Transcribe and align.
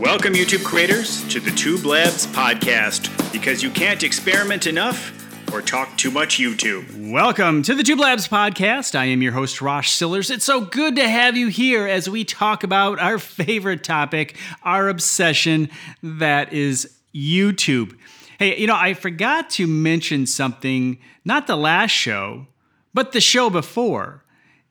Welcome, 0.00 0.34
YouTube 0.34 0.62
creators, 0.62 1.26
to 1.28 1.40
the 1.40 1.50
Tube 1.50 1.86
Labs 1.86 2.26
podcast 2.26 3.32
because 3.32 3.62
you 3.62 3.70
can't 3.70 4.02
experiment 4.02 4.66
enough 4.66 5.10
or 5.50 5.62
talk 5.62 5.96
too 5.96 6.10
much 6.10 6.36
YouTube. 6.36 7.10
Welcome 7.10 7.62
to 7.62 7.74
the 7.74 7.82
Tube 7.82 8.00
Labs 8.00 8.28
podcast. 8.28 8.94
I 8.94 9.06
am 9.06 9.22
your 9.22 9.32
host, 9.32 9.62
Rosh 9.62 9.90
Sillars. 9.90 10.30
It's 10.30 10.44
so 10.44 10.60
good 10.60 10.96
to 10.96 11.08
have 11.08 11.34
you 11.34 11.48
here 11.48 11.86
as 11.86 12.10
we 12.10 12.24
talk 12.24 12.62
about 12.62 12.98
our 12.98 13.18
favorite 13.18 13.84
topic, 13.84 14.36
our 14.62 14.90
obsession 14.90 15.70
that 16.02 16.52
is 16.52 16.94
YouTube. 17.14 17.96
Hey, 18.38 18.60
you 18.60 18.66
know, 18.66 18.76
I 18.76 18.92
forgot 18.92 19.48
to 19.50 19.66
mention 19.66 20.26
something, 20.26 20.98
not 21.24 21.46
the 21.46 21.56
last 21.56 21.92
show, 21.92 22.48
but 22.92 23.12
the 23.12 23.22
show 23.22 23.48
before. 23.48 24.24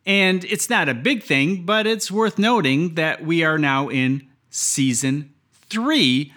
And 0.05 0.43
it's 0.45 0.69
not 0.69 0.87
a 0.87 0.93
big 0.93 1.23
thing, 1.23 1.65
but 1.65 1.87
it's 1.87 2.11
worth 2.11 2.37
noting 2.37 2.93
that 2.93 3.25
we 3.25 3.43
are 3.43 3.57
now 3.57 3.89
in 3.89 4.24
season 4.55 5.33
three 5.69 6.31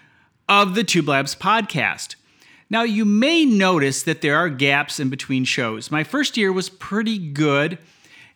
of 0.48 0.74
the 0.74 0.83
Tube 0.83 1.09
Labs 1.09 1.37
podcast. 1.37 2.16
Now, 2.69 2.83
you 2.83 3.05
may 3.05 3.45
notice 3.45 4.02
that 4.02 4.23
there 4.23 4.37
are 4.37 4.48
gaps 4.48 4.98
in 4.98 5.09
between 5.09 5.45
shows. 5.45 5.91
My 5.91 6.02
first 6.02 6.37
year 6.37 6.52
was 6.52 6.69
pretty 6.69 7.16
good, 7.19 7.79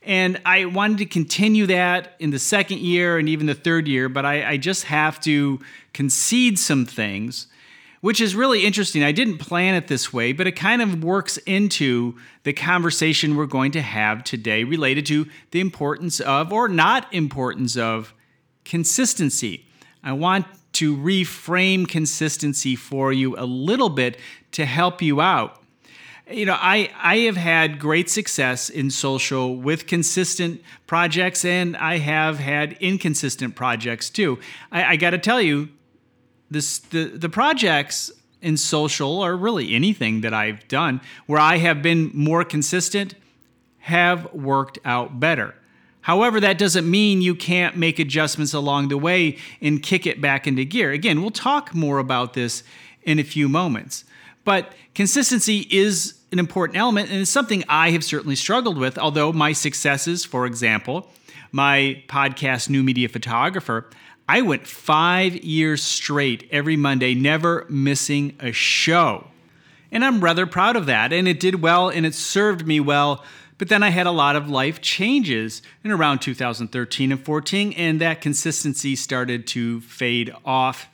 and 0.00 0.40
I 0.46 0.66
wanted 0.66 0.98
to 0.98 1.06
continue 1.06 1.66
that 1.66 2.14
in 2.20 2.30
the 2.30 2.38
second 2.38 2.78
year 2.78 3.18
and 3.18 3.28
even 3.28 3.46
the 3.46 3.54
third 3.54 3.88
year, 3.88 4.08
but 4.08 4.24
I, 4.24 4.52
I 4.52 4.56
just 4.56 4.84
have 4.84 5.20
to 5.22 5.58
concede 5.92 6.60
some 6.60 6.86
things, 6.86 7.48
which 8.00 8.20
is 8.20 8.36
really 8.36 8.64
interesting. 8.64 9.02
I 9.02 9.12
didn't 9.12 9.38
plan 9.38 9.74
it 9.74 9.88
this 9.88 10.12
way, 10.12 10.32
but 10.32 10.46
it 10.46 10.52
kind 10.52 10.80
of 10.80 11.02
works 11.02 11.38
into 11.38 12.14
the 12.44 12.52
conversation 12.52 13.36
we're 13.36 13.46
going 13.46 13.72
to 13.72 13.82
have 13.82 14.22
today 14.22 14.62
related 14.62 15.06
to 15.06 15.26
the 15.50 15.60
importance 15.60 16.20
of, 16.20 16.52
or 16.52 16.68
not 16.68 17.12
importance 17.12 17.76
of, 17.76 18.14
consistency. 18.64 19.66
I 20.02 20.12
want 20.12 20.46
to 20.74 20.96
reframe 20.96 21.86
consistency 21.86 22.76
for 22.76 23.12
you 23.12 23.36
a 23.36 23.44
little 23.44 23.90
bit 23.90 24.18
to 24.52 24.64
help 24.64 25.02
you 25.02 25.20
out. 25.20 25.62
You 26.30 26.46
know, 26.46 26.56
I, 26.58 26.90
I 26.96 27.18
have 27.18 27.36
had 27.36 27.78
great 27.78 28.08
success 28.08 28.70
in 28.70 28.90
social 28.90 29.56
with 29.56 29.86
consistent 29.86 30.62
projects, 30.86 31.44
and 31.44 31.76
I 31.76 31.98
have 31.98 32.38
had 32.38 32.74
inconsistent 32.80 33.54
projects 33.54 34.08
too. 34.08 34.38
I, 34.70 34.84
I 34.84 34.96
got 34.96 35.10
to 35.10 35.18
tell 35.18 35.42
you, 35.42 35.68
this 36.50 36.78
the, 36.78 37.04
the 37.04 37.28
projects 37.28 38.10
in 38.40 38.56
social, 38.56 39.22
or 39.22 39.36
really 39.36 39.74
anything 39.74 40.22
that 40.22 40.34
I've 40.34 40.66
done, 40.68 41.00
where 41.26 41.40
I 41.40 41.58
have 41.58 41.82
been 41.82 42.10
more 42.14 42.44
consistent, 42.44 43.14
have 43.78 44.32
worked 44.32 44.78
out 44.84 45.20
better. 45.20 45.54
However, 46.02 46.40
that 46.40 46.58
doesn't 46.58 46.88
mean 46.88 47.22
you 47.22 47.34
can't 47.34 47.76
make 47.76 47.98
adjustments 47.98 48.52
along 48.52 48.88
the 48.88 48.98
way 48.98 49.38
and 49.60 49.82
kick 49.82 50.06
it 50.06 50.20
back 50.20 50.46
into 50.46 50.64
gear. 50.64 50.90
Again, 50.90 51.22
we'll 51.22 51.30
talk 51.30 51.74
more 51.74 51.98
about 51.98 52.34
this 52.34 52.62
in 53.02 53.18
a 53.18 53.24
few 53.24 53.48
moments. 53.48 54.04
But 54.44 54.72
consistency 54.94 55.66
is 55.70 56.14
an 56.32 56.38
important 56.38 56.76
element, 56.76 57.10
and 57.10 57.20
it's 57.20 57.30
something 57.30 57.62
I 57.68 57.90
have 57.90 58.02
certainly 58.02 58.36
struggled 58.36 58.78
with. 58.78 58.98
Although 58.98 59.32
my 59.32 59.52
successes, 59.52 60.24
for 60.24 60.46
example, 60.46 61.08
my 61.52 62.02
podcast, 62.08 62.68
New 62.68 62.82
Media 62.82 63.08
Photographer, 63.08 63.88
I 64.28 64.40
went 64.42 64.66
five 64.66 65.36
years 65.36 65.82
straight 65.82 66.48
every 66.50 66.76
Monday, 66.76 67.14
never 67.14 67.66
missing 67.68 68.34
a 68.40 68.50
show. 68.50 69.28
And 69.92 70.04
I'm 70.04 70.20
rather 70.22 70.46
proud 70.46 70.74
of 70.74 70.86
that. 70.86 71.12
And 71.12 71.28
it 71.28 71.38
did 71.38 71.60
well 71.60 71.90
and 71.90 72.06
it 72.06 72.14
served 72.14 72.66
me 72.66 72.80
well 72.80 73.22
but 73.62 73.68
then 73.68 73.84
I 73.84 73.90
had 73.90 74.08
a 74.08 74.10
lot 74.10 74.34
of 74.34 74.50
life 74.50 74.80
changes 74.80 75.62
in 75.84 75.92
around 75.92 76.18
2013 76.18 77.12
and 77.12 77.24
14, 77.24 77.72
and 77.74 78.00
that 78.00 78.20
consistency 78.20 78.96
started 78.96 79.46
to 79.46 79.80
fade 79.82 80.34
off 80.44 80.88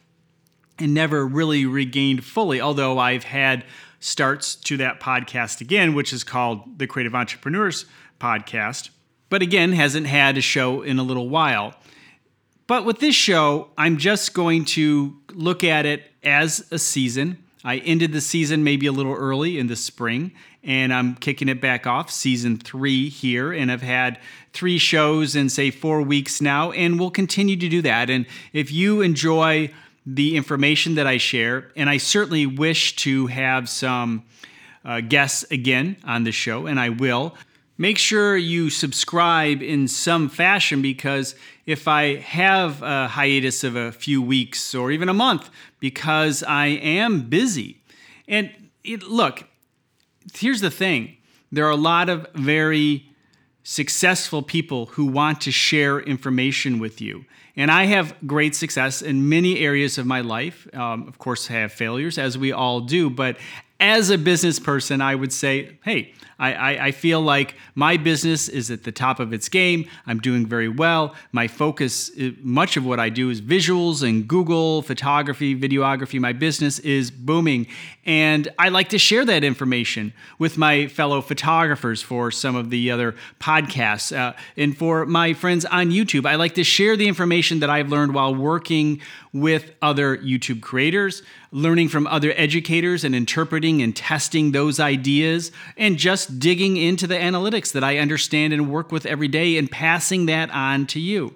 and 0.78 0.92
never 0.92 1.26
really 1.26 1.64
regained 1.64 2.24
fully. 2.24 2.60
Although 2.60 2.98
I've 2.98 3.24
had 3.24 3.64
starts 4.00 4.54
to 4.54 4.76
that 4.76 5.00
podcast 5.00 5.62
again, 5.62 5.94
which 5.94 6.12
is 6.12 6.24
called 6.24 6.78
the 6.78 6.86
Creative 6.86 7.14
Entrepreneurs 7.14 7.86
Podcast, 8.20 8.90
but 9.30 9.40
again, 9.40 9.72
hasn't 9.72 10.06
had 10.06 10.36
a 10.36 10.42
show 10.42 10.82
in 10.82 10.98
a 10.98 11.02
little 11.02 11.30
while. 11.30 11.74
But 12.66 12.84
with 12.84 12.98
this 12.98 13.14
show, 13.14 13.70
I'm 13.78 13.96
just 13.96 14.34
going 14.34 14.66
to 14.66 15.16
look 15.32 15.64
at 15.64 15.86
it 15.86 16.02
as 16.22 16.68
a 16.70 16.78
season. 16.78 17.42
I 17.64 17.78
ended 17.78 18.12
the 18.12 18.20
season 18.20 18.62
maybe 18.62 18.86
a 18.86 18.92
little 18.92 19.14
early 19.14 19.58
in 19.58 19.66
the 19.66 19.76
spring, 19.76 20.32
and 20.62 20.92
I'm 20.92 21.14
kicking 21.16 21.48
it 21.48 21.60
back 21.60 21.86
off 21.86 22.10
season 22.10 22.58
three 22.58 23.08
here. 23.08 23.52
And 23.52 23.70
I've 23.70 23.82
had 23.82 24.20
three 24.52 24.78
shows 24.78 25.34
in, 25.34 25.48
say, 25.48 25.70
four 25.70 26.02
weeks 26.02 26.40
now, 26.40 26.72
and 26.72 26.98
we'll 26.98 27.10
continue 27.10 27.56
to 27.56 27.68
do 27.68 27.82
that. 27.82 28.10
And 28.10 28.26
if 28.52 28.70
you 28.70 29.00
enjoy 29.00 29.72
the 30.06 30.36
information 30.36 30.94
that 30.94 31.06
I 31.06 31.18
share, 31.18 31.70
and 31.76 31.90
I 31.90 31.98
certainly 31.98 32.46
wish 32.46 32.96
to 32.96 33.26
have 33.26 33.68
some 33.68 34.24
uh, 34.84 35.00
guests 35.00 35.44
again 35.50 35.96
on 36.04 36.24
the 36.24 36.32
show, 36.32 36.66
and 36.66 36.80
I 36.80 36.88
will. 36.88 37.34
Make 37.76 37.98
sure 37.98 38.36
you 38.36 38.70
subscribe 38.70 39.62
in 39.62 39.86
some 39.86 40.28
fashion 40.28 40.82
because 40.82 41.36
if 41.68 41.86
I 41.86 42.16
have 42.16 42.80
a 42.80 43.08
hiatus 43.08 43.62
of 43.62 43.76
a 43.76 43.92
few 43.92 44.22
weeks 44.22 44.74
or 44.74 44.90
even 44.90 45.10
a 45.10 45.12
month 45.12 45.50
because 45.80 46.42
I 46.42 46.68
am 46.68 47.28
busy, 47.28 47.82
and 48.26 48.50
it, 48.84 49.02
look, 49.02 49.44
here's 50.34 50.62
the 50.62 50.70
thing 50.70 51.18
there 51.52 51.66
are 51.66 51.70
a 51.70 51.76
lot 51.76 52.08
of 52.08 52.26
very 52.34 53.10
successful 53.64 54.40
people 54.40 54.86
who 54.86 55.04
want 55.04 55.42
to 55.42 55.50
share 55.52 56.00
information 56.00 56.78
with 56.78 57.02
you. 57.02 57.26
And 57.54 57.70
I 57.70 57.84
have 57.84 58.14
great 58.26 58.56
success 58.56 59.02
in 59.02 59.28
many 59.28 59.58
areas 59.58 59.98
of 59.98 60.06
my 60.06 60.22
life. 60.22 60.66
Um, 60.74 61.06
of 61.06 61.18
course, 61.18 61.50
I 61.50 61.54
have 61.54 61.72
failures, 61.72 62.16
as 62.16 62.38
we 62.38 62.50
all 62.50 62.80
do. 62.80 63.10
But 63.10 63.36
as 63.80 64.10
a 64.10 64.18
business 64.18 64.58
person, 64.58 65.00
I 65.00 65.14
would 65.14 65.32
say, 65.32 65.78
hey, 65.84 66.12
I, 66.38 66.52
I, 66.52 66.84
I, 66.86 66.90
feel 66.92 67.20
like 67.20 67.56
my 67.74 67.96
business 67.96 68.48
is 68.48 68.70
at 68.70 68.84
the 68.84 68.92
top 68.92 69.18
of 69.18 69.32
its 69.32 69.48
game. 69.48 69.88
I'm 70.06 70.20
doing 70.20 70.46
very 70.46 70.68
well. 70.68 71.16
My 71.32 71.48
focus, 71.48 72.12
much 72.40 72.76
of 72.76 72.84
what 72.84 73.00
I 73.00 73.08
do 73.08 73.28
is 73.30 73.40
visuals 73.40 74.08
and 74.08 74.26
Google, 74.26 74.82
photography, 74.82 75.58
videography. 75.58 76.20
My 76.20 76.32
business 76.32 76.78
is 76.78 77.10
booming. 77.10 77.66
And 78.04 78.48
I 78.56 78.68
like 78.68 78.88
to 78.90 78.98
share 78.98 79.24
that 79.24 79.42
information 79.42 80.12
with 80.38 80.56
my 80.56 80.86
fellow 80.86 81.20
photographers 81.20 82.02
for 82.02 82.30
some 82.30 82.54
of 82.54 82.70
the 82.70 82.92
other 82.92 83.16
podcasts. 83.40 84.16
Uh, 84.16 84.34
and 84.56 84.76
for 84.76 85.06
my 85.06 85.34
friends 85.34 85.64
on 85.64 85.90
YouTube, 85.90 86.24
I 86.24 86.36
like 86.36 86.54
to 86.54 86.64
share 86.64 86.96
the 86.96 87.08
information 87.08 87.60
that 87.60 87.70
I've 87.70 87.88
learned 87.88 88.14
while 88.14 88.34
working 88.34 89.00
with 89.32 89.72
other 89.82 90.16
YouTube 90.16 90.62
creators, 90.62 91.22
learning 91.50 91.88
from 91.88 92.06
other 92.06 92.32
educators 92.36 93.04
and 93.04 93.14
interpreting 93.14 93.82
and 93.82 93.96
testing 93.96 94.52
those 94.52 94.78
ideas, 94.78 95.50
and 95.76 95.96
just 95.96 96.38
digging 96.38 96.76
into 96.76 97.06
the 97.06 97.14
analytics 97.14 97.72
that 97.72 97.82
I 97.82 97.98
understand 97.98 98.52
and 98.52 98.70
work 98.70 98.92
with 98.92 99.06
every 99.06 99.28
day 99.28 99.56
and 99.56 99.70
passing 99.70 100.26
that 100.26 100.50
on 100.50 100.86
to 100.88 101.00
you. 101.00 101.34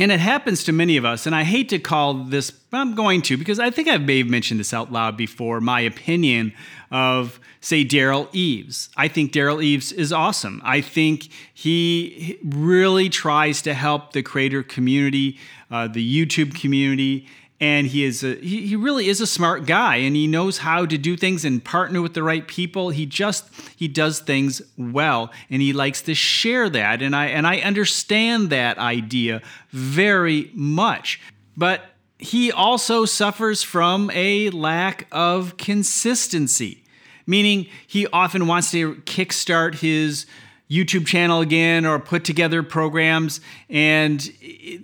And 0.00 0.12
it 0.12 0.20
happens 0.20 0.62
to 0.64 0.72
many 0.72 0.96
of 0.96 1.04
us, 1.04 1.26
and 1.26 1.34
I 1.34 1.42
hate 1.42 1.68
to 1.70 1.80
call 1.80 2.14
this, 2.14 2.52
I'm 2.72 2.94
going 2.94 3.20
to, 3.22 3.36
because 3.36 3.58
I 3.58 3.70
think 3.70 3.88
I 3.88 3.96
may 3.98 4.18
have 4.18 4.28
mentioned 4.28 4.60
this 4.60 4.72
out 4.72 4.92
loud 4.92 5.16
before 5.16 5.60
my 5.60 5.80
opinion 5.80 6.52
of, 6.92 7.40
say, 7.60 7.84
Derral 7.84 8.32
Eves. 8.32 8.90
I 8.96 9.08
think 9.08 9.32
Derral 9.32 9.60
Eves 9.60 9.90
is 9.90 10.12
awesome. 10.12 10.62
I 10.64 10.82
think 10.82 11.28
he 11.52 12.38
really 12.44 13.08
tries 13.08 13.60
to 13.62 13.74
help 13.74 14.12
the 14.12 14.22
creator 14.22 14.62
community, 14.62 15.36
uh, 15.68 15.88
the 15.88 16.26
YouTube 16.26 16.54
community, 16.54 17.26
and 17.60 17.88
he 17.88 18.04
is 18.04 18.22
a, 18.22 18.36
he, 18.36 18.66
he 18.66 18.76
really 18.76 19.08
is 19.08 19.20
a 19.20 19.26
smart 19.26 19.66
guy 19.66 19.96
and 19.96 20.14
he 20.14 20.26
knows 20.26 20.58
how 20.58 20.86
to 20.86 20.96
do 20.96 21.16
things 21.16 21.44
and 21.44 21.64
partner 21.64 22.00
with 22.00 22.14
the 22.14 22.22
right 22.22 22.46
people. 22.46 22.90
He 22.90 23.04
just 23.04 23.48
he 23.76 23.88
does 23.88 24.20
things 24.20 24.62
well 24.76 25.32
and 25.50 25.60
he 25.60 25.72
likes 25.72 26.02
to 26.02 26.14
share 26.14 26.68
that 26.70 27.02
and 27.02 27.16
i 27.16 27.26
and 27.26 27.46
i 27.46 27.58
understand 27.58 28.50
that 28.50 28.78
idea 28.78 29.42
very 29.70 30.50
much. 30.54 31.20
But 31.56 31.82
he 32.18 32.52
also 32.52 33.04
suffers 33.04 33.62
from 33.62 34.10
a 34.12 34.50
lack 34.50 35.06
of 35.12 35.56
consistency 35.56 36.84
meaning 37.26 37.66
he 37.86 38.06
often 38.08 38.46
wants 38.46 38.70
to 38.70 38.94
kickstart 39.04 39.76
his 39.76 40.26
YouTube 40.70 41.06
channel 41.06 41.40
again 41.40 41.86
or 41.86 41.98
put 41.98 42.24
together 42.24 42.62
programs 42.62 43.40
and 43.68 44.20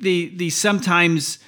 they 0.00 0.26
they 0.34 0.48
sometimes 0.48 1.38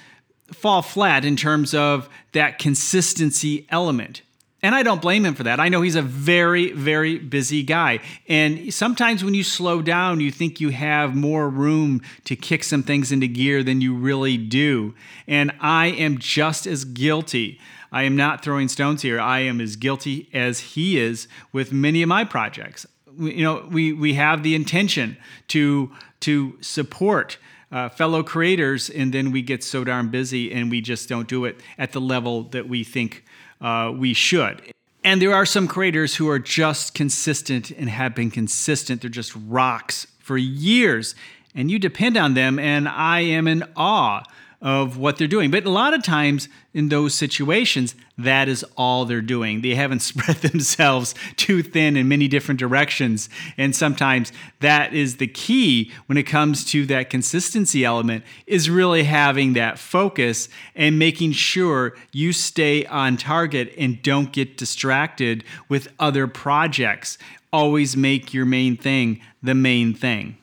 fall 0.53 0.81
flat 0.81 1.25
in 1.25 1.35
terms 1.35 1.73
of 1.73 2.09
that 2.33 2.59
consistency 2.59 3.67
element. 3.69 4.21
And 4.63 4.73
I 4.73 4.81
don't 4.81 5.01
blame 5.01 5.23
him 5.23 5.35
for 5.35 5.43
that. 5.43 5.59
I 5.59 5.69
know 5.69 5.81
he's 5.81 5.95
a 5.95 6.01
very, 6.01 6.71
very 6.71 7.19
busy 7.19 7.61
guy. 7.61 7.99
And 8.27 8.73
sometimes 8.73 9.23
when 9.23 9.35
you 9.35 9.43
slow 9.43 9.83
down, 9.83 10.19
you 10.19 10.31
think 10.31 10.59
you 10.59 10.69
have 10.69 11.15
more 11.15 11.47
room 11.47 12.01
to 12.25 12.35
kick 12.35 12.63
some 12.63 12.81
things 12.81 13.11
into 13.11 13.27
gear 13.27 13.61
than 13.61 13.81
you 13.81 13.93
really 13.93 14.35
do. 14.35 14.95
And 15.27 15.51
I 15.61 15.87
am 15.87 16.17
just 16.17 16.65
as 16.65 16.85
guilty. 16.85 17.59
I 17.91 18.03
am 18.03 18.15
not 18.15 18.43
throwing 18.43 18.67
stones 18.67 19.03
here. 19.03 19.19
I 19.19 19.39
am 19.41 19.61
as 19.61 19.75
guilty 19.75 20.27
as 20.33 20.59
he 20.59 20.99
is 20.99 21.27
with 21.53 21.71
many 21.71 22.01
of 22.01 22.09
my 22.09 22.23
projects. 22.23 22.85
You 23.17 23.43
know, 23.43 23.67
we, 23.69 23.93
we 23.93 24.15
have 24.15 24.41
the 24.41 24.55
intention 24.55 25.17
to, 25.49 25.91
to 26.21 26.57
support 26.61 27.37
uh, 27.71 27.89
fellow 27.89 28.23
creators, 28.23 28.89
and 28.89 29.13
then 29.13 29.31
we 29.31 29.41
get 29.41 29.63
so 29.63 29.83
darn 29.83 30.09
busy 30.09 30.51
and 30.53 30.71
we 30.71 30.81
just 30.81 31.09
don't 31.09 31.27
do 31.27 31.45
it 31.45 31.59
at 31.77 31.91
the 31.91 32.01
level 32.01 32.43
that 32.43 32.67
we 32.67 32.83
think 32.83 33.23
uh, 33.61 33.91
we 33.95 34.13
should. 34.13 34.61
And 35.03 35.21
there 35.21 35.33
are 35.33 35.45
some 35.45 35.67
creators 35.67 36.15
who 36.15 36.29
are 36.29 36.39
just 36.39 36.93
consistent 36.93 37.71
and 37.71 37.89
have 37.89 38.13
been 38.13 38.31
consistent. 38.31 39.01
They're 39.01 39.09
just 39.09 39.33
rocks 39.47 40.07
for 40.19 40.37
years, 40.37 41.15
and 41.55 41.71
you 41.71 41.79
depend 41.79 42.17
on 42.17 42.33
them, 42.33 42.59
and 42.59 42.89
I 42.89 43.21
am 43.21 43.47
in 43.47 43.63
awe 43.75 44.23
of 44.61 44.97
what 44.97 45.17
they're 45.17 45.27
doing. 45.27 45.51
But 45.51 45.65
a 45.65 45.69
lot 45.69 45.93
of 45.93 46.01
times 46.01 46.49
in 46.73 46.89
those 46.89 47.13
situations, 47.13 47.93
that 48.17 48.49
is 48.49 48.65
all 48.75 49.05
they're 49.05 49.21
doing. 49.21 49.61
They 49.61 49.75
haven't 49.75 49.99
spread 50.01 50.37
themselves 50.37 51.13
too 51.35 51.61
thin 51.61 51.95
in 51.95 52.07
many 52.07 52.27
different 52.27 52.59
directions. 52.59 53.29
And 53.57 53.75
sometimes 53.75 54.31
that 54.59 54.93
is 54.93 55.17
the 55.17 55.27
key 55.27 55.91
when 56.07 56.17
it 56.17 56.23
comes 56.23 56.65
to 56.71 56.85
that 56.87 57.09
consistency 57.09 57.85
element 57.85 58.23
is 58.47 58.69
really 58.69 59.03
having 59.03 59.53
that 59.53 59.77
focus 59.77 60.49
and 60.75 60.97
making 60.97 61.33
sure 61.33 61.95
you 62.11 62.33
stay 62.33 62.85
on 62.85 63.17
target 63.17 63.73
and 63.77 64.01
don't 64.01 64.31
get 64.31 64.57
distracted 64.57 65.43
with 65.69 65.87
other 65.99 66.25
projects. 66.27 67.19
Always 67.53 67.95
make 67.95 68.33
your 68.33 68.45
main 68.45 68.75
thing 68.75 69.21
the 69.41 69.55
main 69.55 69.93
thing. 69.93 70.37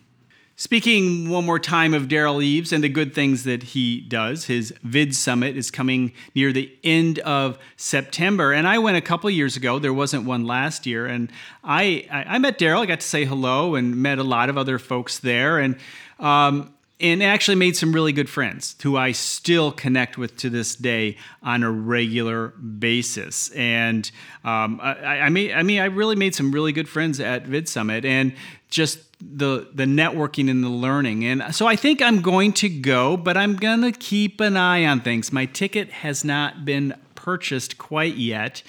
Speaking 0.56 1.30
one 1.30 1.44
more 1.44 1.58
time 1.58 1.94
of 1.94 2.04
Derral 2.04 2.42
Eves 2.42 2.72
and 2.72 2.84
the 2.84 2.88
good 2.88 3.12
things 3.12 3.42
that 3.42 3.62
he 3.62 4.00
does, 4.00 4.44
his 4.44 4.72
Vid 4.84 5.14
Summit 5.16 5.56
is 5.56 5.68
coming 5.70 6.12
near 6.36 6.52
the 6.52 6.72
end 6.84 7.18
of 7.20 7.58
September. 7.76 8.52
And 8.52 8.68
I 8.68 8.78
went 8.78 8.96
a 8.96 9.00
couple 9.00 9.28
years 9.30 9.56
ago. 9.56 9.80
There 9.80 9.92
wasn't 9.92 10.26
one 10.26 10.46
last 10.46 10.86
year. 10.86 11.06
And 11.06 11.32
I, 11.64 12.06
I, 12.10 12.38
met 12.38 12.58
Derral. 12.58 12.82
I 12.82 12.86
got 12.86 13.00
to 13.00 13.06
say 13.06 13.24
hello 13.24 13.74
and 13.74 13.96
met 13.96 14.18
a 14.18 14.22
lot 14.22 14.48
of 14.48 14.56
other 14.56 14.78
folks 14.78 15.18
there. 15.18 15.58
And, 15.58 15.76
um, 16.20 16.73
and 17.00 17.22
actually 17.22 17.56
made 17.56 17.76
some 17.76 17.92
really 17.92 18.12
good 18.12 18.30
friends 18.30 18.76
who 18.82 18.96
I 18.96 19.12
still 19.12 19.72
connect 19.72 20.16
with 20.16 20.36
to 20.38 20.50
this 20.50 20.76
day 20.76 21.16
on 21.42 21.62
a 21.62 21.70
regular 21.70 22.48
basis. 22.48 23.50
And 23.50 24.10
um, 24.44 24.80
I, 24.82 24.94
I, 24.94 25.28
I 25.52 25.62
mean, 25.62 25.80
I 25.80 25.86
really 25.86 26.16
made 26.16 26.34
some 26.34 26.52
really 26.52 26.72
good 26.72 26.88
friends 26.88 27.18
at 27.20 27.46
Vid 27.46 27.68
Summit. 27.68 28.04
And 28.04 28.34
just 28.74 28.98
the 29.20 29.68
the 29.72 29.84
networking 29.84 30.50
and 30.50 30.62
the 30.62 30.68
learning. 30.68 31.24
And 31.24 31.54
so 31.54 31.66
I 31.66 31.76
think 31.76 32.02
I'm 32.02 32.20
going 32.20 32.52
to 32.54 32.68
go, 32.68 33.16
but 33.16 33.36
I'm 33.36 33.56
to 33.56 33.92
keep 33.92 34.40
an 34.40 34.56
eye 34.56 34.84
on 34.84 35.00
things. 35.00 35.32
My 35.32 35.46
ticket 35.46 35.90
has 35.90 36.24
not 36.24 36.64
been 36.64 36.94
purchased 37.14 37.78
quite 37.78 38.16
yet 38.16 38.62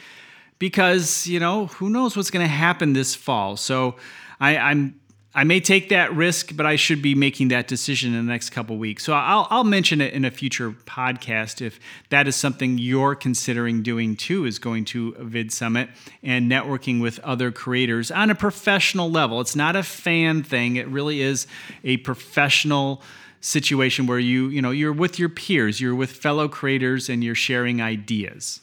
because, 0.59 1.27
you 1.27 1.39
know, 1.39 1.65
who 1.67 1.89
knows 1.89 2.15
what's 2.15 2.31
going 2.31 2.45
to 2.45 2.51
happen 2.51 2.93
this 2.93 3.15
fall. 3.15 3.57
So 3.57 3.95
I, 4.39 4.57
I'm 4.57 4.99
I 5.37 5.43
may 5.43 5.59
take 5.59 5.89
that 5.89 6.15
risk, 6.15 6.55
but 6.55 6.65
I 6.65 6.77
should 6.77 7.01
be 7.01 7.13
making 7.13 7.49
that 7.49 7.67
decision 7.67 8.15
in 8.15 8.25
the 8.25 8.31
next 8.31 8.51
couple 8.51 8.77
weeks. 8.77 9.03
So 9.03 9.11
I'll, 9.11 9.47
I'll 9.49 9.65
mention 9.65 9.99
it 9.99 10.13
in 10.13 10.23
a 10.23 10.31
future 10.31 10.71
podcast 10.71 11.61
if 11.61 11.77
that 12.09 12.25
is 12.25 12.37
something 12.37 12.77
you're 12.77 13.15
considering 13.15 13.83
doing 13.83 14.15
too, 14.15 14.45
is 14.45 14.59
going 14.59 14.85
to 14.85 15.13
a 15.19 15.25
Vid 15.25 15.51
Summit 15.51 15.89
and 16.23 16.49
networking 16.49 17.01
with 17.01 17.19
other 17.19 17.51
creators 17.51 18.11
on 18.11 18.29
a 18.29 18.35
professional 18.35 19.11
level. 19.11 19.41
It's 19.41 19.57
not 19.57 19.75
a 19.75 19.83
fan 19.83 20.41
thing, 20.41 20.77
it 20.77 20.87
really 20.87 21.19
is 21.19 21.47
a 21.83 21.97
professional 21.97 23.01
situation 23.41 24.07
where 24.07 24.19
you, 24.19 24.47
you 24.47 24.61
know, 24.61 24.71
you're 24.71 24.93
with 24.93 25.19
your 25.19 25.29
peers, 25.29 25.81
you're 25.81 25.95
with 25.95 26.11
fellow 26.11 26.47
creators 26.47 27.09
and 27.09 27.21
you're 27.21 27.35
sharing 27.35 27.81
ideas. 27.81 28.61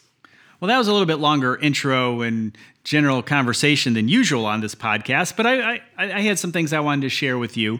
Well, 0.59 0.69
that 0.69 0.77
was 0.77 0.87
a 0.87 0.91
little 0.91 1.05
bit 1.05 1.19
longer 1.19 1.55
intro 1.57 2.21
and 2.21 2.57
general 2.83 3.23
conversation 3.23 3.93
than 3.93 4.09
usual 4.09 4.45
on 4.45 4.61
this 4.61 4.75
podcast, 4.75 5.35
but 5.37 5.45
I, 5.45 5.75
I, 5.75 5.81
I 5.97 6.21
had 6.21 6.37
some 6.37 6.51
things 6.51 6.73
I 6.73 6.79
wanted 6.79 7.01
to 7.01 7.09
share 7.09 7.37
with 7.37 7.55
you. 7.55 7.79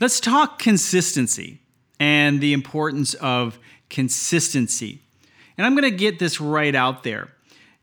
Let's 0.00 0.18
talk 0.18 0.58
consistency 0.58 1.60
and 2.00 2.40
the 2.40 2.52
importance 2.52 3.14
of 3.14 3.58
consistency. 3.90 5.00
And 5.56 5.66
I'm 5.66 5.74
going 5.74 5.90
to 5.90 5.96
get 5.96 6.18
this 6.18 6.40
right 6.40 6.74
out 6.74 7.04
there. 7.04 7.28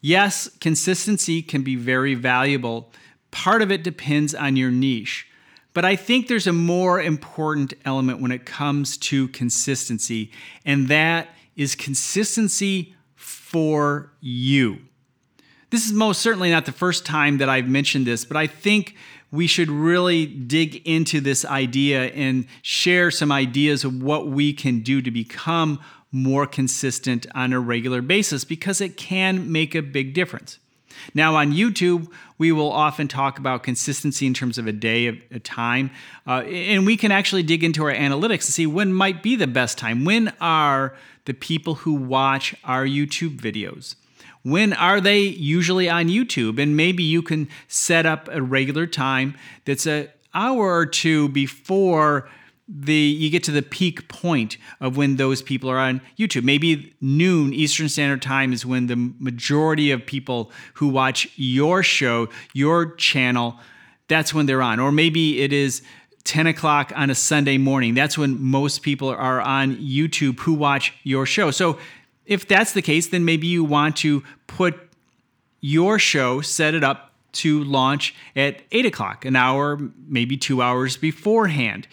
Yes, 0.01 0.49
consistency 0.59 1.41
can 1.41 1.63
be 1.63 1.75
very 1.75 2.15
valuable. 2.15 2.91
Part 3.31 3.61
of 3.61 3.71
it 3.71 3.83
depends 3.83 4.33
on 4.33 4.55
your 4.55 4.71
niche. 4.71 5.27
But 5.73 5.85
I 5.85 5.95
think 5.95 6.27
there's 6.27 6.47
a 6.47 6.53
more 6.53 6.99
important 6.99 7.75
element 7.85 8.19
when 8.19 8.31
it 8.31 8.45
comes 8.45 8.97
to 8.97 9.27
consistency, 9.27 10.31
and 10.65 10.87
that 10.87 11.29
is 11.55 11.75
consistency 11.75 12.95
for 13.15 14.11
you. 14.19 14.79
This 15.69 15.85
is 15.85 15.91
most 15.91 16.21
certainly 16.21 16.49
not 16.49 16.65
the 16.65 16.71
first 16.71 17.05
time 17.05 17.39
that 17.39 17.49
I've 17.49 17.67
mentioned 17.67 18.07
this, 18.07 18.23
but 18.23 18.37
I 18.37 18.47
think 18.47 18.95
we 19.31 19.47
should 19.47 19.69
really 19.69 20.25
dig 20.25 20.87
into 20.87 21.19
this 21.19 21.43
idea 21.43 22.05
and 22.05 22.45
share 22.61 23.11
some 23.11 23.33
ideas 23.33 23.83
of 23.83 24.01
what 24.01 24.27
we 24.27 24.53
can 24.53 24.79
do 24.79 25.01
to 25.01 25.11
become 25.11 25.81
more 26.09 26.47
consistent 26.47 27.27
on 27.35 27.51
a 27.51 27.59
regular 27.59 28.01
basis 28.01 28.45
because 28.45 28.79
it 28.79 28.95
can 28.95 29.51
make 29.51 29.75
a 29.75 29.81
big 29.81 30.13
difference. 30.13 30.57
Now, 31.13 31.35
on 31.35 31.51
YouTube, 31.51 32.09
we 32.37 32.53
will 32.53 32.71
often 32.71 33.09
talk 33.09 33.37
about 33.37 33.63
consistency 33.63 34.25
in 34.25 34.33
terms 34.33 34.57
of 34.57 34.67
a 34.67 34.71
day 34.71 35.07
of 35.07 35.17
a 35.31 35.39
time, 35.39 35.91
uh, 36.25 36.41
and 36.41 36.85
we 36.85 36.97
can 36.97 37.11
actually 37.11 37.43
dig 37.43 37.63
into 37.63 37.83
our 37.83 37.93
analytics 37.93 38.31
and 38.31 38.43
see 38.43 38.65
when 38.65 38.93
might 38.93 39.21
be 39.21 39.35
the 39.35 39.47
best 39.47 39.77
time. 39.77 40.05
When 40.05 40.33
are 40.39 40.95
the 41.25 41.33
people 41.33 41.75
who 41.75 41.93
watch 41.93 42.55
our 42.63 42.85
YouTube 42.85 43.37
videos? 43.37 43.95
When 44.47 44.71
are 44.71 45.01
they 45.01 45.19
usually 45.19 45.89
on 45.89 46.07
YouTube? 46.07 46.57
And 46.57 46.77
maybe 46.77 47.03
you 47.03 47.21
can 47.21 47.49
set 47.67 48.05
up 48.05 48.29
a 48.31 48.41
regular 48.41 48.87
time 48.87 49.35
that's 49.65 49.85
an 49.85 50.07
hour 50.33 50.73
or 50.73 50.85
two 50.85 51.27
before 51.27 52.29
the 52.65 52.93
you 52.93 53.29
get 53.29 53.43
to 53.43 53.51
the 53.51 53.61
peak 53.61 54.07
point 54.07 54.57
of 54.79 54.95
when 54.95 55.17
those 55.17 55.41
people 55.41 55.69
are 55.69 55.77
on 55.77 55.99
YouTube. 56.17 56.43
Maybe 56.43 56.93
noon 57.01 57.53
Eastern 57.53 57.89
Standard 57.89 58.21
Time 58.21 58.53
is 58.53 58.65
when 58.65 58.87
the 58.87 58.95
majority 59.19 59.91
of 59.91 60.05
people 60.05 60.49
who 60.75 60.87
watch 60.87 61.27
your 61.35 61.83
show, 61.83 62.29
your 62.53 62.95
channel, 62.95 63.59
that's 64.07 64.33
when 64.33 64.45
they're 64.45 64.61
on. 64.61 64.79
Or 64.79 64.93
maybe 64.93 65.41
it 65.41 65.51
is 65.51 65.81
10 66.23 66.47
o'clock 66.47 66.93
on 66.95 67.09
a 67.09 67.15
Sunday 67.15 67.57
morning. 67.57 67.95
That's 67.95 68.17
when 68.17 68.41
most 68.41 68.81
people 68.81 69.09
are 69.09 69.41
on 69.41 69.75
YouTube 69.75 70.39
who 70.39 70.53
watch 70.53 70.93
your 71.03 71.25
show. 71.25 71.51
So 71.51 71.77
if 72.27 72.47
that's 72.47 72.73
the 72.73 72.81
case, 72.81 73.07
then 73.07 73.25
maybe 73.25 73.47
you 73.47 73.63
want 73.63 73.95
to 73.97 74.21
put 74.45 74.75
your 75.61 75.97
show, 75.97 76.41
set 76.41 76.75
it 76.75 76.83
up 76.83 77.13
to 77.31 77.63
launch 77.63 78.13
at 78.35 78.61
8 78.71 78.85
o'clock, 78.85 79.25
an 79.25 79.35
hour, 79.35 79.79
maybe 80.07 80.37
two 80.37 80.61
hours 80.61 80.97
beforehand. 80.97 81.87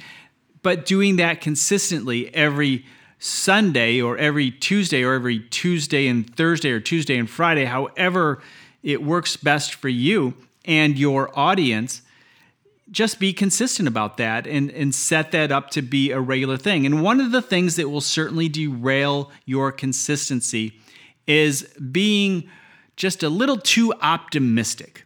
But 0.63 0.87
doing 0.87 1.17
that 1.17 1.41
consistently 1.41 2.35
every 2.35 2.85
Sunday 3.19 4.01
or 4.01 4.19
every 4.19 4.51
Tuesday 4.51 5.03
or 5.03 5.15
every 5.15 5.41
Tuesday 5.41 6.09
and 6.09 6.29
Thursday 6.37 6.71
or 6.71 6.81
Tuesday 6.81 7.17
and 7.17 7.29
Friday, 7.29 7.65
however 7.65 8.43
it 8.83 9.03
works 9.03 9.37
best 9.37 9.75
for 9.75 9.89
you 9.89 10.35
and 10.65 10.99
your 10.99 11.31
audience, 11.39 12.03
just 12.95 13.19
be 13.19 13.33
consistent 13.33 13.89
about 13.89 14.17
that 14.19 14.47
and, 14.47 14.71
and 14.71 14.95
set 14.95 15.33
that 15.33 15.51
up 15.51 15.71
to 15.71 15.83
be 15.83 16.13
a 16.13 16.21
regular 16.21 16.57
thing. 16.57 16.87
And 16.87 17.03
one 17.03 17.21
of 17.21 17.33
the 17.33 17.43
things 17.43 17.77
that 17.77 17.89
will 17.89 18.01
certainly 18.01 18.49
derail 18.49 19.31
your 19.45 19.73
consistency 19.73 20.79
is 21.27 21.63
being 21.91 22.49
just 22.97 23.23
a 23.23 23.29
little 23.29 23.57
too 23.57 23.93
optimistic. 24.01 25.05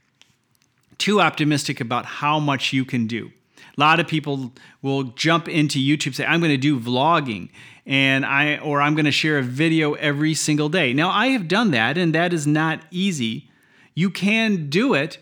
Too 0.99 1.21
optimistic 1.21 1.81
about 1.81 2.05
how 2.05 2.39
much 2.39 2.73
you 2.73 2.85
can 2.85 3.07
do. 3.07 3.31
A 3.57 3.81
lot 3.81 4.01
of 4.01 4.07
people 4.07 4.53
will 4.83 5.05
jump 5.05 5.49
into 5.49 5.79
YouTube 5.79 6.15
say 6.15 6.27
I'm 6.27 6.41
going 6.41 6.51
to 6.51 6.57
do 6.57 6.79
vlogging 6.79 7.49
and 7.87 8.27
I 8.27 8.59
or 8.59 8.83
I'm 8.83 8.95
going 8.95 9.07
to 9.07 9.13
share 9.13 9.39
a 9.39 9.43
video 9.43 9.95
every 9.95 10.35
single 10.35 10.69
day. 10.69 10.93
Now 10.93 11.11
I 11.11 11.29
have 11.29 11.49
done 11.49 11.71
that 11.71 11.97
and 11.97 12.15
that 12.15 12.33
is 12.33 12.47
not 12.47 12.81
easy. 12.91 13.49
You 13.95 14.11
can 14.11 14.69
do 14.69 14.95
it, 14.95 15.19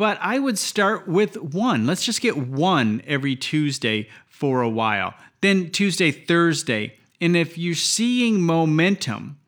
but 0.00 0.16
I 0.22 0.38
would 0.38 0.58
start 0.58 1.06
with 1.06 1.36
one. 1.36 1.86
Let's 1.86 2.06
just 2.06 2.22
get 2.22 2.34
one 2.34 3.02
every 3.06 3.36
Tuesday 3.36 4.08
for 4.28 4.62
a 4.62 4.68
while. 4.70 5.12
Then 5.42 5.68
Tuesday, 5.68 6.10
Thursday. 6.10 6.96
And 7.20 7.36
if 7.36 7.58
you're 7.58 7.74
seeing 7.74 8.40
momentum, 8.40 9.38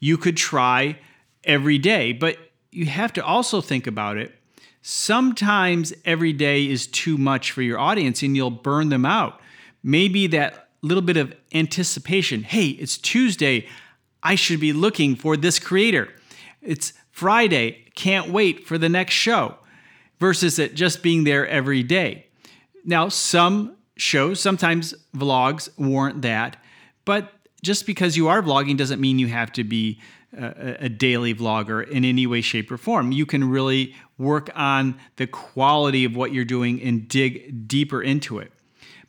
you 0.00 0.18
could 0.18 0.36
try 0.36 0.98
every 1.44 1.78
day. 1.78 2.10
But 2.12 2.38
you 2.72 2.86
have 2.86 3.12
to 3.12 3.24
also 3.24 3.60
think 3.60 3.86
about 3.86 4.16
it. 4.16 4.34
Sometimes 4.82 5.92
every 6.04 6.32
day 6.32 6.68
is 6.68 6.88
too 6.88 7.16
much 7.16 7.52
for 7.52 7.62
your 7.62 7.78
audience 7.78 8.20
and 8.20 8.34
you'll 8.34 8.50
burn 8.50 8.88
them 8.88 9.06
out. 9.06 9.40
Maybe 9.84 10.26
that 10.26 10.70
little 10.82 11.04
bit 11.04 11.18
of 11.18 11.32
anticipation 11.52 12.42
hey, 12.42 12.66
it's 12.66 12.98
Tuesday. 12.98 13.68
I 14.24 14.34
should 14.34 14.58
be 14.58 14.72
looking 14.72 15.14
for 15.14 15.36
this 15.36 15.60
creator. 15.60 16.08
It's 16.60 16.94
Friday. 17.12 17.84
Can't 17.94 18.30
wait 18.30 18.66
for 18.66 18.76
the 18.76 18.88
next 18.88 19.14
show 19.14 19.58
versus 20.24 20.58
it 20.58 20.74
just 20.74 21.02
being 21.02 21.24
there 21.24 21.46
every 21.48 21.82
day. 21.82 22.24
Now, 22.82 23.10
some 23.10 23.76
shows, 23.98 24.40
sometimes 24.40 24.94
vlogs 25.14 25.68
warrant 25.76 26.22
that, 26.22 26.56
but 27.04 27.30
just 27.62 27.84
because 27.84 28.16
you 28.16 28.26
are 28.28 28.40
vlogging 28.40 28.78
doesn't 28.78 29.02
mean 29.02 29.18
you 29.18 29.26
have 29.26 29.52
to 29.52 29.64
be 29.64 30.00
a, 30.32 30.86
a, 30.86 30.88
daily 30.88 31.34
vlogger 31.34 31.86
in 31.86 32.06
any 32.06 32.26
way, 32.26 32.40
shape, 32.40 32.72
or 32.72 32.78
form. 32.78 33.12
You 33.12 33.26
can 33.26 33.50
really 33.50 33.94
work 34.16 34.48
on 34.54 34.98
the 35.16 35.26
quality 35.26 36.06
of 36.06 36.16
what 36.16 36.32
you're 36.32 36.46
doing 36.46 36.80
and 36.80 37.06
dig 37.06 37.68
deeper 37.68 38.02
into 38.02 38.38
it. 38.38 38.50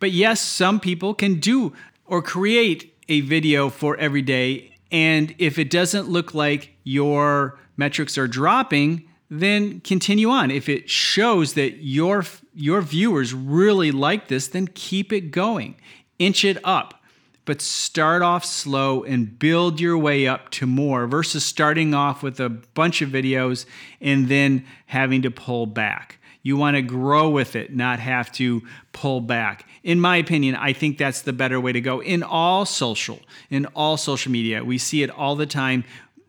But 0.01 0.11
yes, 0.11 0.41
some 0.41 0.81
people 0.81 1.13
can 1.13 1.39
do 1.39 1.71
or 2.05 2.21
create 2.21 2.93
a 3.07 3.21
video 3.21 3.69
for 3.69 3.95
every 3.95 4.21
day. 4.21 4.73
And 4.91 5.33
if 5.37 5.57
it 5.59 5.69
doesn't 5.69 6.09
look 6.09 6.33
like 6.33 6.75
your 6.83 7.57
metrics 7.77 8.17
are 8.17 8.27
dropping, 8.27 9.07
then 9.29 9.79
continue 9.81 10.29
on. 10.29 10.51
If 10.51 10.69
it 10.69 10.89
shows 10.89 11.53
that 11.53 11.83
your 11.83 12.25
your 12.53 12.81
viewers 12.81 13.33
really 13.33 13.91
like 13.91 14.27
this, 14.27 14.47
then 14.47 14.67
keep 14.67 15.11
it 15.11 15.31
going. 15.31 15.75
Inch 16.19 16.45
it 16.45 16.57
up. 16.63 17.01
But 17.45 17.61
start 17.61 18.23
off 18.23 18.43
slow 18.43 19.03
and 19.03 19.37
build 19.37 19.79
your 19.79 19.97
way 19.97 20.27
up 20.27 20.49
to 20.51 20.65
more 20.65 21.05
versus 21.05 21.45
starting 21.45 21.93
off 21.93 22.23
with 22.23 22.39
a 22.39 22.49
bunch 22.49 23.03
of 23.03 23.09
videos 23.09 23.67
and 24.01 24.27
then 24.27 24.65
having 24.87 25.21
to 25.21 25.31
pull 25.31 25.67
back. 25.67 26.17
You 26.41 26.57
want 26.57 26.75
to 26.75 26.81
grow 26.81 27.29
with 27.29 27.55
it, 27.55 27.75
not 27.75 27.99
have 27.99 28.31
to 28.33 28.61
pull 28.93 29.21
back. 29.21 29.67
In 29.83 29.99
my 29.99 30.17
opinion, 30.17 30.55
I 30.55 30.73
think 30.73 30.97
that's 30.97 31.21
the 31.21 31.33
better 31.33 31.59
way 31.59 31.71
to 31.71 31.81
go 31.81 32.01
in 32.01 32.23
all 32.23 32.65
social, 32.65 33.19
in 33.49 33.65
all 33.67 33.97
social 33.97 34.31
media. 34.31 34.63
We 34.63 34.77
see 34.77 35.03
it 35.03 35.09
all 35.09 35.35
the 35.35 35.47
time. 35.47 35.83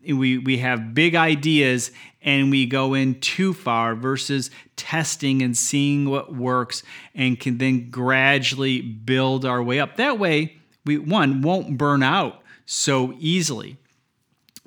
We, 0.05 0.37
we 0.37 0.57
have 0.59 0.93
big 0.93 1.15
ideas 1.15 1.91
and 2.21 2.49
we 2.51 2.65
go 2.65 2.93
in 2.93 3.19
too 3.19 3.53
far 3.53 3.95
versus 3.95 4.51
testing 4.75 5.41
and 5.41 5.57
seeing 5.57 6.09
what 6.09 6.33
works 6.33 6.83
and 7.15 7.39
can 7.39 7.57
then 7.57 7.89
gradually 7.89 8.81
build 8.81 9.45
our 9.45 9.61
way 9.61 9.79
up. 9.79 9.97
That 9.97 10.19
way, 10.19 10.57
we 10.85 10.97
one 10.97 11.41
won't 11.41 11.77
burn 11.77 12.03
out 12.03 12.41
so 12.65 13.13
easily. 13.19 13.77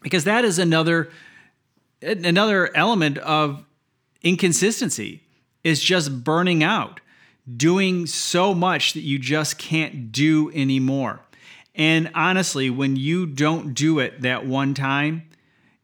Because 0.03 0.25
that 0.25 0.45
is 0.45 0.59
another 0.59 1.11
another 2.03 2.75
element 2.75 3.19
of 3.19 3.65
inconsistency 4.23 5.23
is 5.63 5.83
just 5.83 6.25
burning 6.25 6.63
out, 6.63 7.01
doing 7.57 8.07
so 8.07 8.55
much 8.55 8.95
that 8.95 9.03
you 9.03 9.19
just 9.19 9.59
can't 9.59 10.11
do 10.11 10.51
anymore. 10.53 11.21
And 11.75 12.11
honestly, 12.15 12.69
when 12.71 12.97
you 12.97 13.27
don't 13.27 13.75
do 13.75 13.99
it 14.01 14.23
that 14.23 14.47
one 14.47 14.75
time, 14.75 15.29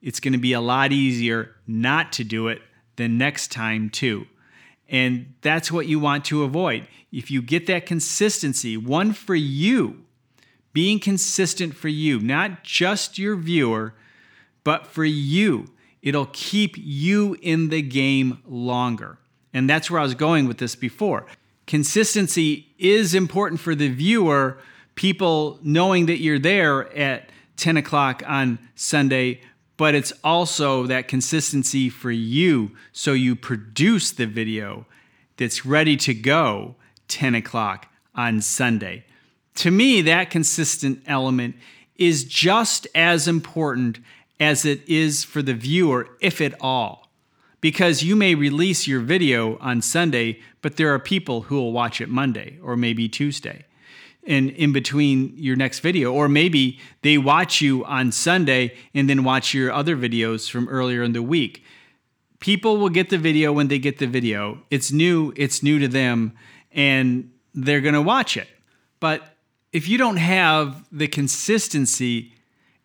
it's 0.02 0.20
going 0.20 0.32
to 0.32 0.38
be 0.38 0.52
a 0.52 0.60
lot 0.60 0.92
easier 0.92 1.54
not 1.66 2.12
to 2.12 2.24
do 2.24 2.48
it 2.48 2.60
the 2.96 3.08
next 3.08 3.50
time, 3.52 3.90
too. 3.90 4.26
And 4.88 5.34
that's 5.40 5.72
what 5.72 5.86
you 5.86 5.98
want 5.98 6.24
to 6.26 6.44
avoid. 6.44 6.86
If 7.12 7.30
you 7.30 7.42
get 7.42 7.66
that 7.66 7.86
consistency, 7.86 8.76
one 8.76 9.12
for 9.12 9.34
you, 9.34 10.04
being 10.72 11.00
consistent 11.00 11.74
for 11.74 11.88
you, 11.88 12.20
not 12.20 12.62
just 12.62 13.18
your 13.18 13.36
viewer, 13.36 13.94
but 14.62 14.86
for 14.86 15.04
you, 15.04 15.66
it'll 16.02 16.28
keep 16.32 16.76
you 16.76 17.36
in 17.40 17.70
the 17.70 17.82
game 17.82 18.42
longer. 18.46 19.18
And 19.54 19.70
that's 19.70 19.90
where 19.90 20.00
I 20.00 20.04
was 20.04 20.14
going 20.14 20.46
with 20.46 20.58
this 20.58 20.76
before. 20.76 21.26
Consistency 21.66 22.68
is 22.78 23.14
important 23.14 23.60
for 23.60 23.74
the 23.74 23.88
viewer, 23.88 24.58
people 24.96 25.58
knowing 25.62 26.06
that 26.06 26.18
you're 26.18 26.38
there 26.38 26.92
at 26.96 27.30
10 27.56 27.76
o'clock 27.76 28.22
on 28.26 28.58
Sunday 28.74 29.40
but 29.76 29.94
it's 29.94 30.12
also 30.24 30.86
that 30.86 31.08
consistency 31.08 31.88
for 31.88 32.10
you 32.10 32.70
so 32.92 33.12
you 33.12 33.36
produce 33.36 34.10
the 34.10 34.26
video 34.26 34.86
that's 35.36 35.66
ready 35.66 35.96
to 35.98 36.14
go 36.14 36.76
10 37.08 37.34
o'clock 37.34 37.86
on 38.14 38.40
Sunday. 38.40 39.04
To 39.56 39.70
me, 39.70 40.00
that 40.02 40.30
consistent 40.30 41.02
element 41.06 41.56
is 41.96 42.24
just 42.24 42.86
as 42.94 43.28
important 43.28 43.98
as 44.40 44.64
it 44.64 44.86
is 44.88 45.24
for 45.24 45.42
the 45.42 45.54
viewer, 45.54 46.08
if 46.20 46.40
at 46.40 46.54
all. 46.60 47.10
Because 47.60 48.02
you 48.02 48.16
may 48.16 48.34
release 48.34 48.86
your 48.86 49.00
video 49.00 49.58
on 49.58 49.82
Sunday, 49.82 50.40
but 50.62 50.76
there 50.76 50.92
are 50.92 50.98
people 50.98 51.42
who 51.42 51.56
will 51.56 51.72
watch 51.72 52.00
it 52.00 52.08
Monday 52.08 52.58
or 52.62 52.76
maybe 52.76 53.08
Tuesday 53.08 53.65
in 54.26 54.50
in 54.50 54.72
between 54.72 55.32
your 55.36 55.56
next 55.56 55.80
video 55.80 56.12
or 56.12 56.28
maybe 56.28 56.78
they 57.02 57.16
watch 57.16 57.60
you 57.60 57.84
on 57.84 58.12
Sunday 58.12 58.74
and 58.92 59.08
then 59.08 59.24
watch 59.24 59.54
your 59.54 59.72
other 59.72 59.96
videos 59.96 60.50
from 60.50 60.68
earlier 60.68 61.02
in 61.02 61.12
the 61.12 61.22
week. 61.22 61.62
People 62.40 62.76
will 62.76 62.90
get 62.90 63.08
the 63.08 63.18
video 63.18 63.52
when 63.52 63.68
they 63.68 63.78
get 63.78 63.98
the 63.98 64.06
video. 64.06 64.58
It's 64.70 64.92
new 64.92 65.32
it's 65.36 65.62
new 65.62 65.78
to 65.78 65.88
them 65.88 66.32
and 66.72 67.30
they're 67.54 67.80
going 67.80 67.94
to 67.94 68.02
watch 68.02 68.36
it. 68.36 68.48
But 69.00 69.36
if 69.72 69.88
you 69.88 69.96
don't 69.96 70.18
have 70.18 70.84
the 70.92 71.08
consistency 71.08 72.32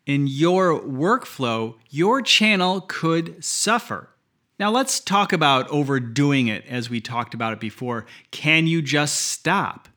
in 0.06 0.26
your 0.26 0.80
workflow 0.80 1.74
your 1.90 2.22
channel 2.22 2.80
could 2.82 3.44
suffer. 3.44 4.08
Now 4.58 4.70
let's 4.70 5.00
talk 5.00 5.32
about 5.32 5.68
overdoing 5.68 6.46
it 6.46 6.64
as 6.66 6.88
we 6.88 7.00
talked 7.00 7.34
about 7.34 7.52
it 7.52 7.60
before. 7.60 8.06
Can 8.30 8.68
you 8.68 8.80
just 8.80 9.16
stop 9.16 9.88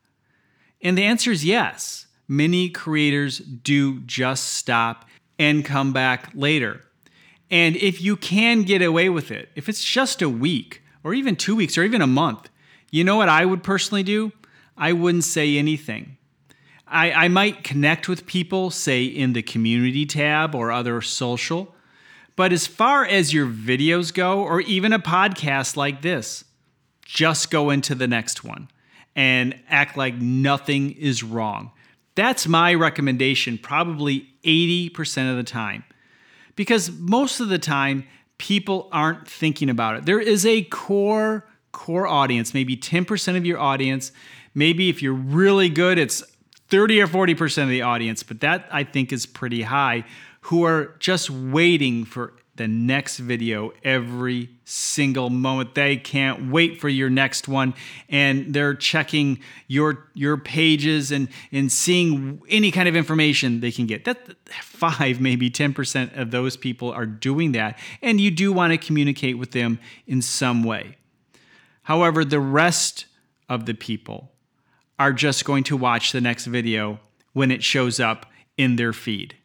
and 0.86 0.96
the 0.96 1.04
answer 1.04 1.32
is 1.32 1.44
yes. 1.44 2.06
Many 2.28 2.70
creators 2.70 3.40
do 3.40 4.02
just 4.02 4.54
stop 4.54 5.06
and 5.40 5.66
come 5.66 5.94
back 5.94 6.30
later. 6.36 6.82
And 7.50 7.76
if 7.76 8.02
you 8.04 8.16
can 8.16 8.62
get 8.62 8.84
away 8.84 9.10
with 9.10 9.32
it, 9.32 9.50
if 9.56 9.68
it's 9.68 9.84
just 9.84 10.22
a 10.22 10.30
week 10.30 10.84
or 11.04 11.16
even 11.16 11.36
two 11.36 11.56
weeks 11.56 11.76
or 11.76 11.84
even 11.84 12.04
a 12.04 12.08
month, 12.08 12.50
you 12.92 13.04
know 13.04 13.16
what 13.16 13.30
I 13.30 13.46
would 13.46 13.64
personally 13.64 14.04
do? 14.04 14.32
I 14.78 14.94
wouldn't 14.94 15.24
say 15.24 15.58
anything. 15.58 16.18
I, 16.88 17.12
I 17.12 17.28
might 17.30 17.64
connect 17.64 18.08
with 18.08 18.28
people, 18.28 18.70
say 18.70 19.06
in 19.06 19.34
the 19.34 19.42
community 19.42 20.06
tab 20.06 20.54
or 20.54 20.72
other 20.72 21.02
social. 21.02 21.74
But 22.36 22.54
as 22.54 22.68
far 22.68 23.04
as 23.04 23.34
your 23.34 23.48
videos 23.48 24.14
go, 24.14 24.44
or 24.44 24.62
even 24.62 24.94
a 24.94 25.00
podcast 25.00 25.76
like 25.76 26.04
this, 26.04 26.44
just 27.04 27.50
go 27.50 27.72
into 27.72 27.96
the 27.96 28.08
next 28.08 28.44
one 28.44 28.68
and 29.16 29.58
act 29.70 29.98
like 29.98 30.16
nothing 30.16 30.92
is 30.92 31.24
wrong. 31.24 31.72
That's 32.16 32.48
my 32.48 32.74
recommendation, 32.74 33.58
probably 33.58 34.30
80% 34.44 35.32
of 35.32 35.38
the 35.38 35.44
time. 35.44 35.84
Because 36.56 36.92
most 36.92 37.40
of 37.40 37.50
the 37.50 37.60
time, 37.60 38.06
people 38.38 38.90
aren't 38.92 39.28
thinking 39.28 39.70
about 39.70 39.98
it. 39.98 40.06
There 40.06 40.20
is 40.20 40.46
a 40.46 40.64
core, 40.64 41.46
core 41.72 42.08
audience, 42.08 42.54
maybe 42.54 42.78
10% 42.78 43.38
of 43.38 43.46
your 43.46 43.60
audience. 43.60 44.12
Maybe 44.54 44.90
if 44.90 45.02
you're 45.02 45.14
really 45.14 45.70
good, 45.70 45.98
it's 45.98 46.24
30 46.70 47.02
or 47.02 47.08
40% 47.08 47.64
of 47.64 47.70
the 47.70 47.82
audience, 47.82 48.24
but 48.24 48.40
that 48.42 48.68
I 48.72 48.84
think 48.84 49.12
is 49.12 49.26
pretty 49.26 49.64
high, 49.64 50.06
who 50.42 50.64
are 50.64 50.96
just 51.00 51.30
waiting 51.30 52.06
for 52.06 52.34
the 52.56 52.68
next 52.68 53.18
video 53.18 53.74
every 53.84 54.50
single 54.64 55.30
moment. 55.30 55.76
They 55.76 55.98
can't 55.98 56.52
wait 56.52 56.80
for 56.80 56.88
your 56.88 57.10
next 57.10 57.48
one 57.48 57.74
and 58.10 58.54
they're 58.54 58.74
checking 58.74 59.40
your 59.68 60.10
your 60.14 60.38
pages 60.38 61.12
and 61.12 61.28
and 61.52 61.72
seeing 61.72 62.42
any 62.48 62.72
kind 62.72 62.88
of 62.88 62.96
information 62.96 63.60
they 63.60 63.72
can 63.72 63.86
get. 63.86 64.06
That 64.06 64.36
5 64.62 65.20
maybe 65.20 65.50
10% 65.50 66.18
of 66.18 66.32
those 66.32 66.56
people 66.56 66.92
are 66.92 67.06
doing 67.06 67.52
that 67.54 67.78
and 68.02 68.22
you 68.22 68.32
do 68.32 68.54
want 68.54 68.72
to 68.72 68.78
communicate 68.78 69.38
with 69.38 69.52
them 69.52 69.80
in 70.08 70.22
some 70.22 70.64
way. 70.64 70.98
However, 71.84 72.24
the 72.24 72.40
rest 72.40 73.06
of 73.50 73.66
the 73.66 73.74
people 73.74 74.32
are 74.98 75.12
just 75.12 75.44
going 75.44 75.66
to 75.66 75.78
watch 75.78 76.14
the 76.14 76.22
next 76.22 76.46
video 76.46 77.00
when 77.34 77.52
it 77.52 77.62
shows 77.62 78.00
up 78.00 78.26
in 78.58 78.78
their 78.78 78.94
feed, 78.94 79.36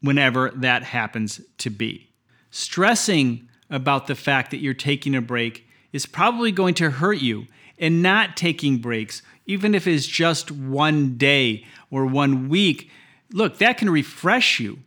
whenever 0.00 0.50
that 0.54 0.84
happens 0.84 1.40
to 1.58 1.68
be 1.68 2.11
stressing 2.52 3.48
about 3.68 4.06
the 4.06 4.14
fact 4.14 4.52
that 4.52 4.58
you're 4.58 4.74
taking 4.74 5.16
a 5.16 5.20
break 5.20 5.66
is 5.92 6.06
probably 6.06 6.52
going 6.52 6.74
to 6.74 6.90
hurt 6.90 7.18
you. 7.18 7.48
And 7.78 8.00
not 8.00 8.36
taking 8.36 8.78
breaks, 8.78 9.22
even 9.44 9.74
if 9.74 9.88
it's 9.88 10.06
just 10.06 10.52
one 10.52 11.16
day 11.16 11.64
or 11.90 12.06
one 12.06 12.48
week, 12.48 12.88
look, 13.32 13.58
that 13.58 13.76
can 13.76 13.90
refresh 13.90 14.60
you. 14.60 14.78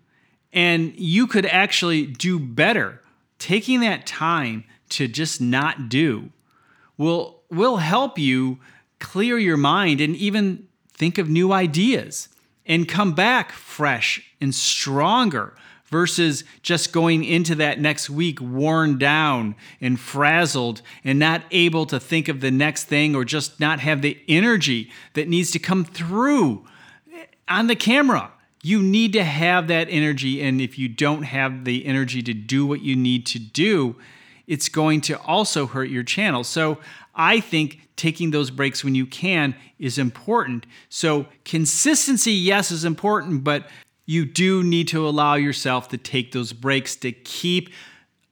And 0.53 0.97
you 0.97 1.27
could 1.27 1.45
actually 1.45 2.05
do 2.05 2.39
better. 2.39 3.01
Taking 3.37 3.81
that 3.81 4.05
time 4.05 4.63
to 4.89 5.09
just 5.09 5.41
not 5.41 5.89
do 5.89 6.31
will, 6.97 7.41
will 7.49 7.77
help 7.77 8.17
you 8.17 8.59
clear 8.99 9.37
your 9.37 9.57
mind 9.57 9.99
and 9.99 10.15
even 10.15 10.67
think 10.93 11.17
of 11.17 11.29
new 11.29 11.51
ideas 11.51 12.29
and 12.65 12.87
come 12.87 13.13
back 13.13 13.51
fresh 13.51 14.21
and 14.39 14.55
stronger 14.55 15.53
versus 15.87 16.43
just 16.61 16.91
going 16.91 17.23
into 17.23 17.55
that 17.55 17.79
next 17.79 18.09
week 18.09 18.41
worn 18.41 18.97
down 18.97 19.55
and 19.79 19.99
frazzled 19.99 20.81
and 21.03 21.19
not 21.19 21.43
able 21.51 21.85
to 21.85 21.99
think 21.99 22.27
of 22.27 22.41
the 22.41 22.51
next 22.51 22.85
thing 22.85 23.15
or 23.15 23.23
just 23.23 23.59
not 23.59 23.79
have 23.79 24.01
the 24.01 24.19
energy 24.27 24.91
that 25.13 25.27
needs 25.27 25.51
to 25.51 25.59
come 25.59 25.85
through 25.85 26.65
on 27.47 27.67
the 27.67 27.75
camera. 27.75 28.31
You 28.63 28.81
need 28.81 29.13
to 29.13 29.23
have 29.23 29.67
that 29.67 29.87
energy. 29.91 30.41
And 30.41 30.59
if 30.59 30.79
you 30.79 30.89
don't 30.89 31.21
have 31.23 31.65
the 31.65 31.85
energy 31.85 32.23
to 32.23 32.33
do 32.33 32.65
what 32.65 32.81
you 32.81 32.95
need 32.95 33.27
to 33.27 33.39
do, 33.39 33.95
it's 34.47 34.69
going 34.69 35.01
to 35.01 35.19
also 35.21 35.67
hurt 35.67 35.89
your 35.89 36.03
channel. 36.03 36.43
So 36.43 36.79
I 37.13 37.39
think 37.39 37.81
taking 37.95 38.31
those 38.31 38.49
breaks 38.49 38.83
when 38.83 38.95
you 38.95 39.05
can 39.05 39.55
is 39.79 39.97
important. 39.97 40.65
So 40.89 41.27
consistency, 41.43 42.33
yes, 42.33 42.71
is 42.71 42.85
important, 42.85 43.43
but 43.43 43.69
you 44.05 44.25
do 44.25 44.63
need 44.63 44.87
to 44.89 45.07
allow 45.07 45.35
yourself 45.35 45.89
to 45.89 45.97
take 45.97 46.31
those 46.31 46.53
breaks 46.53 46.95
to 46.97 47.11
keep 47.11 47.69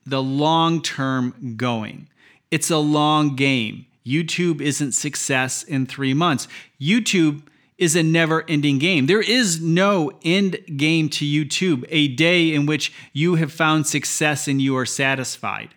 the 0.05 0.21
long 0.21 0.81
term 0.81 1.55
going. 1.57 2.09
It's 2.51 2.69
a 2.69 2.77
long 2.77 3.35
game. 3.35 3.85
YouTube 4.05 4.61
isn't 4.61 4.91
success 4.91 5.63
in 5.63 5.85
three 5.85 6.13
months. 6.13 6.47
YouTube 6.79 7.43
is 7.77 7.95
a 7.95 8.03
never 8.03 8.43
ending 8.47 8.77
game. 8.77 9.07
There 9.07 9.21
is 9.21 9.61
no 9.61 10.11
end 10.23 10.57
game 10.77 11.09
to 11.09 11.25
YouTube, 11.25 11.85
a 11.89 12.09
day 12.09 12.53
in 12.53 12.65
which 12.65 12.93
you 13.13 13.35
have 13.35 13.51
found 13.51 13.87
success 13.87 14.47
and 14.47 14.61
you 14.61 14.77
are 14.77 14.85
satisfied. 14.85 15.73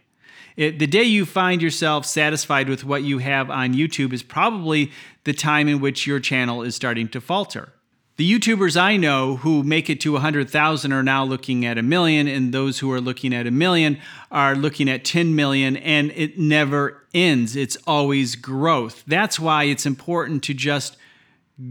It, 0.57 0.79
the 0.79 0.87
day 0.87 1.03
you 1.03 1.27
find 1.27 1.61
yourself 1.61 2.07
satisfied 2.07 2.69
with 2.69 2.85
what 2.85 3.03
you 3.03 3.19
have 3.19 3.51
on 3.51 3.75
YouTube 3.75 4.13
is 4.13 4.23
probably 4.23 4.91
the 5.25 5.35
time 5.35 5.69
in 5.69 5.81
which 5.81 6.07
your 6.07 6.21
channel 6.21 6.63
is 6.63 6.75
starting 6.75 7.09
to 7.09 7.21
falter. 7.21 7.73
The 8.17 8.33
YouTubers 8.33 8.81
I 8.81 8.97
know 8.97 9.37
who 9.37 9.63
make 9.63 9.91
it 9.91 10.01
to 10.01 10.15
100,000 10.15 10.91
are 10.91 11.03
now 11.03 11.23
looking 11.23 11.67
at 11.67 11.77
a 11.77 11.83
million, 11.83 12.27
and 12.27 12.51
those 12.51 12.79
who 12.79 12.91
are 12.91 13.01
looking 13.01 13.35
at 13.35 13.47
a 13.47 13.51
million 13.51 13.99
are 14.31 14.55
looking 14.55 14.89
at 14.89 15.05
10 15.05 15.37
million, 15.37 15.77
and 15.77 16.11
it 16.13 16.39
never 16.39 17.05
ends. 17.13 17.57
It's 17.57 17.77
always 17.87 18.35
growth. 18.35 19.05
That's 19.07 19.39
why 19.39 19.65
it's 19.65 19.85
important 19.85 20.43
to 20.45 20.55
just 20.55 20.97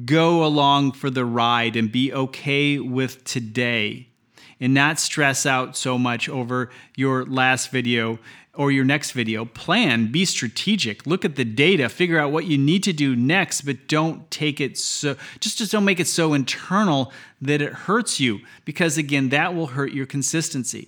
go 0.05 0.45
along 0.45 0.91
for 0.91 1.09
the 1.09 1.25
ride 1.25 1.75
and 1.75 1.91
be 1.91 2.13
okay 2.13 2.77
with 2.77 3.23
today 3.23 4.09
and 4.59 4.73
not 4.73 4.99
stress 4.99 5.45
out 5.45 5.75
so 5.75 5.97
much 5.97 6.29
over 6.29 6.69
your 6.95 7.25
last 7.25 7.71
video 7.71 8.19
or 8.53 8.71
your 8.71 8.85
next 8.85 9.11
video. 9.11 9.43
Plan, 9.43 10.11
be 10.11 10.23
strategic, 10.23 11.05
look 11.05 11.25
at 11.25 11.35
the 11.35 11.43
data, 11.43 11.89
figure 11.89 12.17
out 12.17 12.31
what 12.31 12.45
you 12.45 12.57
need 12.57 12.83
to 12.83 12.93
do 12.93 13.15
next, 13.15 13.61
but 13.61 13.87
don't 13.87 14.29
take 14.31 14.61
it 14.61 14.77
so 14.77 15.15
just 15.39 15.57
just 15.57 15.71
don't 15.71 15.85
make 15.85 15.99
it 15.99 16.07
so 16.07 16.33
internal 16.33 17.11
that 17.41 17.61
it 17.61 17.73
hurts 17.73 18.19
you 18.19 18.39
because 18.63 18.97
again, 18.97 19.29
that 19.29 19.53
will 19.53 19.67
hurt 19.67 19.91
your 19.91 20.05
consistency. 20.05 20.87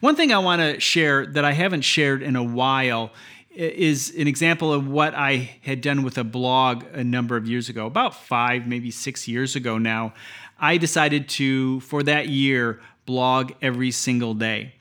One 0.00 0.16
thing 0.16 0.32
I 0.32 0.38
want 0.38 0.60
to 0.60 0.80
share 0.80 1.26
that 1.26 1.44
I 1.44 1.52
haven't 1.52 1.82
shared 1.82 2.22
in 2.22 2.36
a 2.36 2.42
while 2.42 3.12
is 3.50 4.12
an 4.18 4.26
example 4.26 4.72
of 4.72 4.88
what 4.88 5.14
I 5.14 5.58
had 5.62 5.80
done 5.80 6.02
with 6.02 6.18
a 6.18 6.24
blog 6.24 6.84
a 6.92 7.04
number 7.04 7.36
of 7.36 7.46
years 7.46 7.68
ago, 7.68 7.86
about 7.86 8.16
5 8.16 8.66
maybe 8.66 8.90
6 8.90 9.28
years 9.28 9.54
ago 9.54 9.78
now. 9.78 10.14
I 10.58 10.76
decided 10.78 11.28
to 11.30 11.80
for 11.80 12.02
that 12.02 12.28
year 12.28 12.80
blog 13.06 13.52
every 13.60 13.90
single 13.90 14.34
day. 14.34 14.74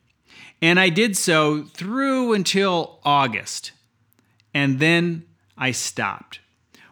And 0.62 0.80
I 0.80 0.90
did 0.90 1.18
so 1.18 1.64
through 1.64 2.34
until 2.34 3.00
August. 3.04 3.72
And 4.54 4.80
then 4.80 5.26
I 5.58 5.72
stopped. 5.72 6.40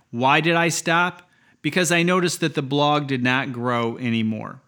Why 0.09 0.41
did 0.41 0.55
I 0.55 0.67
stop? 0.69 1.29
Because 1.61 1.91
I 1.91 2.03
noticed 2.03 2.41
that 2.41 2.55
the 2.55 2.61
blog 2.61 3.07
did 3.07 3.23
not 3.23 3.53
grow 3.53 3.97
anymore. 3.97 4.61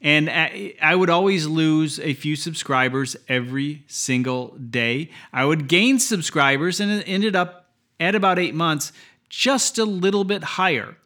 And 0.00 0.30
I 0.30 0.94
would 0.94 1.10
always 1.10 1.46
lose 1.46 1.98
a 2.00 2.14
few 2.14 2.36
subscribers 2.36 3.16
every 3.28 3.82
single 3.88 4.56
day. 4.58 5.10
I 5.32 5.44
would 5.44 5.68
gain 5.68 5.98
subscribers 5.98 6.80
and 6.80 6.90
it 6.90 7.04
ended 7.08 7.34
up 7.34 7.70
at 7.98 8.14
about 8.14 8.38
eight 8.38 8.54
months 8.54 8.92
just 9.28 9.78
a 9.78 9.84
little 9.84 10.24
bit 10.24 10.44
higher. 10.44 10.96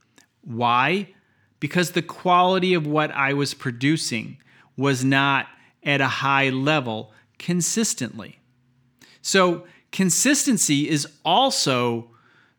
Why? 0.43 1.15
Because 1.61 1.93
the 1.93 2.03
quality 2.03 2.75
of 2.75 2.87
what 2.87 3.11
I 3.13 3.33
was 3.33 3.55
producing 3.55 4.39
was 4.81 5.05
not 5.05 5.47
at 5.83 6.01
a 6.01 6.09
high 6.09 6.49
level 6.49 7.13
consistently. 7.39 8.39
So, 9.21 9.67
consistency 9.93 10.89
is 10.89 11.07
also 11.23 12.11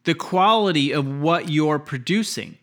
the 0.03 0.13
quality 0.13 0.91
of 0.91 1.07
what 1.07 1.49
you're 1.49 1.79
producing. 1.79 2.59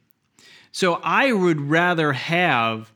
So, 0.71 1.01
I 1.03 1.33
would 1.33 1.61
rather 1.61 2.13
have 2.13 2.93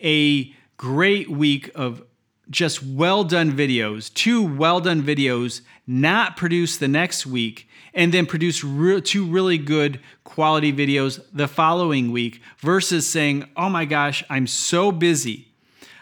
a 0.00 0.54
great 0.76 1.28
week 1.28 1.70
of 1.74 2.04
just 2.48 2.80
well 2.80 3.24
done 3.24 3.50
videos, 3.52 4.12
two 4.14 4.46
well 4.46 4.80
done 4.80 5.02
videos, 5.02 5.62
not 5.84 6.36
produce 6.36 6.76
the 6.76 6.88
next 6.88 7.26
week, 7.26 7.68
and 7.92 8.14
then 8.14 8.26
produce 8.26 8.62
re- 8.62 9.00
two 9.00 9.26
really 9.26 9.58
good 9.58 9.98
quality 10.22 10.72
videos 10.72 11.20
the 11.32 11.48
following 11.48 12.12
week 12.12 12.40
versus 12.58 13.04
saying, 13.08 13.48
oh 13.56 13.68
my 13.68 13.84
gosh, 13.84 14.22
I'm 14.30 14.46
so 14.46 14.92
busy. 14.92 15.53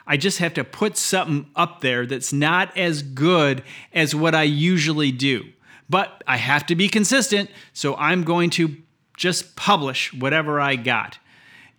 I 0.07 0.17
just 0.17 0.39
have 0.39 0.55
to 0.55 0.65
put 0.65 0.97
something 0.97 1.47
up 1.55 1.81
there 1.81 2.07
that's 2.07 2.33
not 2.33 2.77
as 2.77 3.03
good 3.03 3.63
as 3.93 4.15
what 4.15 4.35
I 4.35 4.43
usually 4.43 5.13
do. 5.13 5.45
But 5.89 6.23
I 6.27 6.37
have 6.39 6.67
to 6.67 6.77
be 6.77 6.89
consistent, 6.89 7.51
so 7.73 7.95
I'm 7.97 8.25
going 8.25 8.51
to 8.51 8.77
just 9.17 9.57
publish 9.57 10.13
whatever 10.15 10.61
I 10.61 10.77
got. 10.77 11.19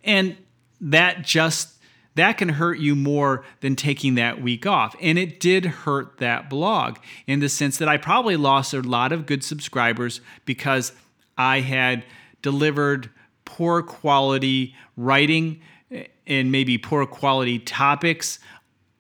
And 0.04 0.38
that 0.80 1.24
just 1.24 1.74
that 2.16 2.38
can 2.38 2.50
hurt 2.50 2.78
you 2.78 2.96
more 2.96 3.44
than 3.62 3.76
taking 3.76 4.16
that 4.16 4.42
week 4.42 4.66
off. 4.66 4.96
And 5.02 5.18
it 5.18 5.40
did 5.40 5.66
hurt 5.66 6.18
that 6.18 6.50
blog 6.50 6.98
in 7.26 7.40
the 7.40 7.50
sense 7.50 7.78
that 7.78 7.88
I 7.88 7.98
probably 7.98 8.38
lost 8.38 8.74
a 8.74 8.82
lot 8.82 9.12
of 9.12 9.26
good 9.26 9.44
subscribers 9.44 10.22
because 10.46 10.92
I 11.38 11.62
had 11.62 12.06
delivered 12.42 13.10
poor 13.46 13.82
quality 13.82 14.76
writing 14.96 15.62
and 16.28 16.52
maybe 16.52 16.78
poor 16.78 17.06
quality 17.06 17.60
topics, 17.60 18.40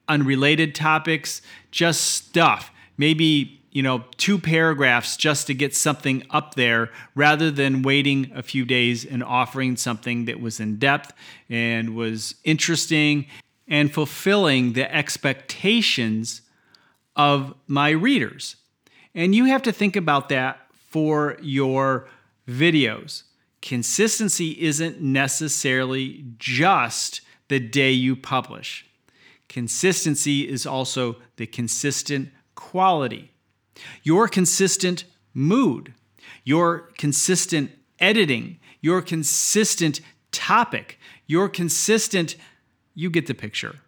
unrelated 0.08 0.76
topics, 0.76 1.42
just 1.72 2.04
stuff. 2.04 2.72
Maybe, 2.98 3.62
you 3.72 3.82
know, 3.82 4.04
two 4.18 4.38
paragraphs 4.38 5.18
just 5.18 5.48
to 5.48 5.54
get 5.54 5.76
something 5.76 6.24
up 6.30 6.56
there 6.56 6.92
rather 7.16 7.50
than 7.50 7.82
waiting 7.82 8.32
a 8.36 8.44
few 8.44 8.66
days 8.66 9.06
and 9.06 9.24
offering 9.24 9.76
something 9.78 10.26
that 10.26 10.40
was 10.40 10.60
in 10.60 10.78
depth 10.78 11.14
and 11.50 11.96
was 11.96 12.36
interesting 12.44 13.26
and 13.68 13.92
fulfilling 13.92 14.74
the 14.74 14.94
expectations 14.94 16.42
of 17.16 17.54
my 17.68 17.90
readers. 17.90 18.58
And 19.16 19.34
you 19.34 19.46
have 19.46 19.62
to 19.64 19.72
think 19.72 19.96
about 19.96 20.30
that 20.30 20.60
for 20.90 21.38
your 21.42 22.08
videos 22.48 23.24
consistency 23.64 24.62
isn't 24.62 25.02
necessarily 25.02 26.26
just 26.38 27.22
the 27.48 27.62
day 27.62 27.92
you 27.92 28.14
publish. 28.14 28.86
Consistency 29.48 30.42
is 30.50 30.66
also 30.66 31.16
the 31.38 31.48
consistent 31.48 32.30
quality, 32.56 33.32
your 34.04 34.28
consistent 34.28 35.06
mood, 35.34 35.94
your 36.44 36.90
consistent 36.98 37.72
editing, 38.00 38.60
your 38.82 39.02
consistent 39.02 40.02
topic, 40.34 41.00
your 41.26 41.48
consistent, 41.48 42.36
you 42.94 43.10
get 43.10 43.28
the 43.28 43.34
picture. 43.34 43.80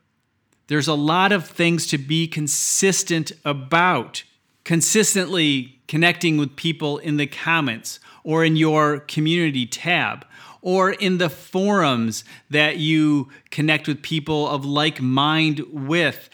There's 0.68 0.88
a 0.88 0.94
lot 0.94 1.34
of 1.34 1.48
things 1.48 1.86
to 1.88 1.98
be 1.98 2.30
consistent 2.30 3.34
about. 3.44 4.24
Consistently 4.64 5.80
connecting 5.90 6.38
with 6.38 6.56
people 6.56 6.98
in 6.98 7.18
the 7.18 7.28
comments 7.28 8.00
or 8.26 8.44
in 8.44 8.58
your 8.58 9.00
community 9.02 9.66
tab 9.66 10.26
or 10.62 10.92
in 10.92 11.20
the 11.20 11.30
forums 11.30 12.26
that 12.50 12.78
you 12.78 13.30
connect 13.52 13.88
with 13.88 14.02
people 14.02 14.50
of 14.50 14.66
like 14.66 15.00
mind 15.00 15.62
with. 15.72 16.28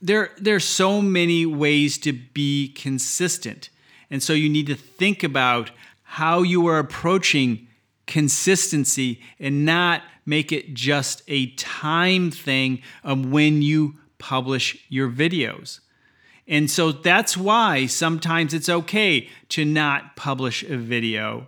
There, 0.00 0.30
there's 0.38 0.64
so 0.64 1.02
many 1.02 1.44
ways 1.44 1.98
to 1.98 2.12
be 2.12 2.68
consistent. 2.68 3.70
And 4.08 4.22
so 4.22 4.32
you 4.32 4.48
need 4.48 4.68
to 4.68 4.76
think 4.76 5.24
about 5.24 5.72
how 6.02 6.42
you 6.42 6.66
are 6.68 6.78
approaching 6.78 7.66
consistency 8.06 9.20
and 9.40 9.64
not 9.64 10.02
make 10.24 10.52
it 10.52 10.74
just 10.74 11.22
a 11.26 11.50
time 11.54 12.30
thing 12.30 12.82
of 13.02 13.26
when 13.26 13.62
you 13.62 13.96
publish 14.18 14.84
your 14.88 15.10
videos. 15.10 15.80
And 16.52 16.70
so 16.70 16.92
that's 16.92 17.34
why 17.34 17.86
sometimes 17.86 18.52
it's 18.52 18.68
okay 18.68 19.30
to 19.48 19.64
not 19.64 20.16
publish 20.16 20.62
a 20.62 20.76
video 20.76 21.46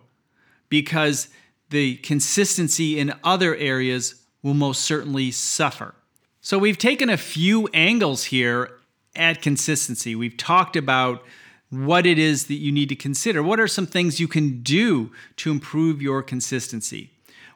because 0.70 1.28
the 1.68 1.96
consistency 1.96 2.98
in 2.98 3.12
other 3.22 3.54
areas 3.54 4.14
will 4.42 4.54
most 4.54 4.80
certainly 4.80 5.30
suffer. 5.30 5.94
So 6.40 6.56
we've 6.56 6.78
taken 6.78 7.10
a 7.10 7.18
few 7.18 7.68
angles 7.74 8.24
here 8.24 8.78
at 9.14 9.42
consistency. 9.42 10.14
We've 10.14 10.38
talked 10.38 10.74
about 10.74 11.22
what 11.68 12.06
it 12.06 12.18
is 12.18 12.46
that 12.46 12.54
you 12.54 12.72
need 12.72 12.88
to 12.88 12.96
consider. 12.96 13.42
What 13.42 13.60
are 13.60 13.68
some 13.68 13.86
things 13.86 14.20
you 14.20 14.28
can 14.28 14.62
do 14.62 15.12
to 15.36 15.50
improve 15.50 16.00
your 16.00 16.22
consistency? 16.22 17.10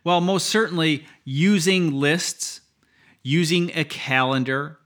Well, 0.04 0.20
most 0.20 0.48
certainly 0.48 1.06
using 1.24 1.92
lists, 1.92 2.60
using 3.22 3.74
a 3.74 3.84
calendar, 3.84 4.77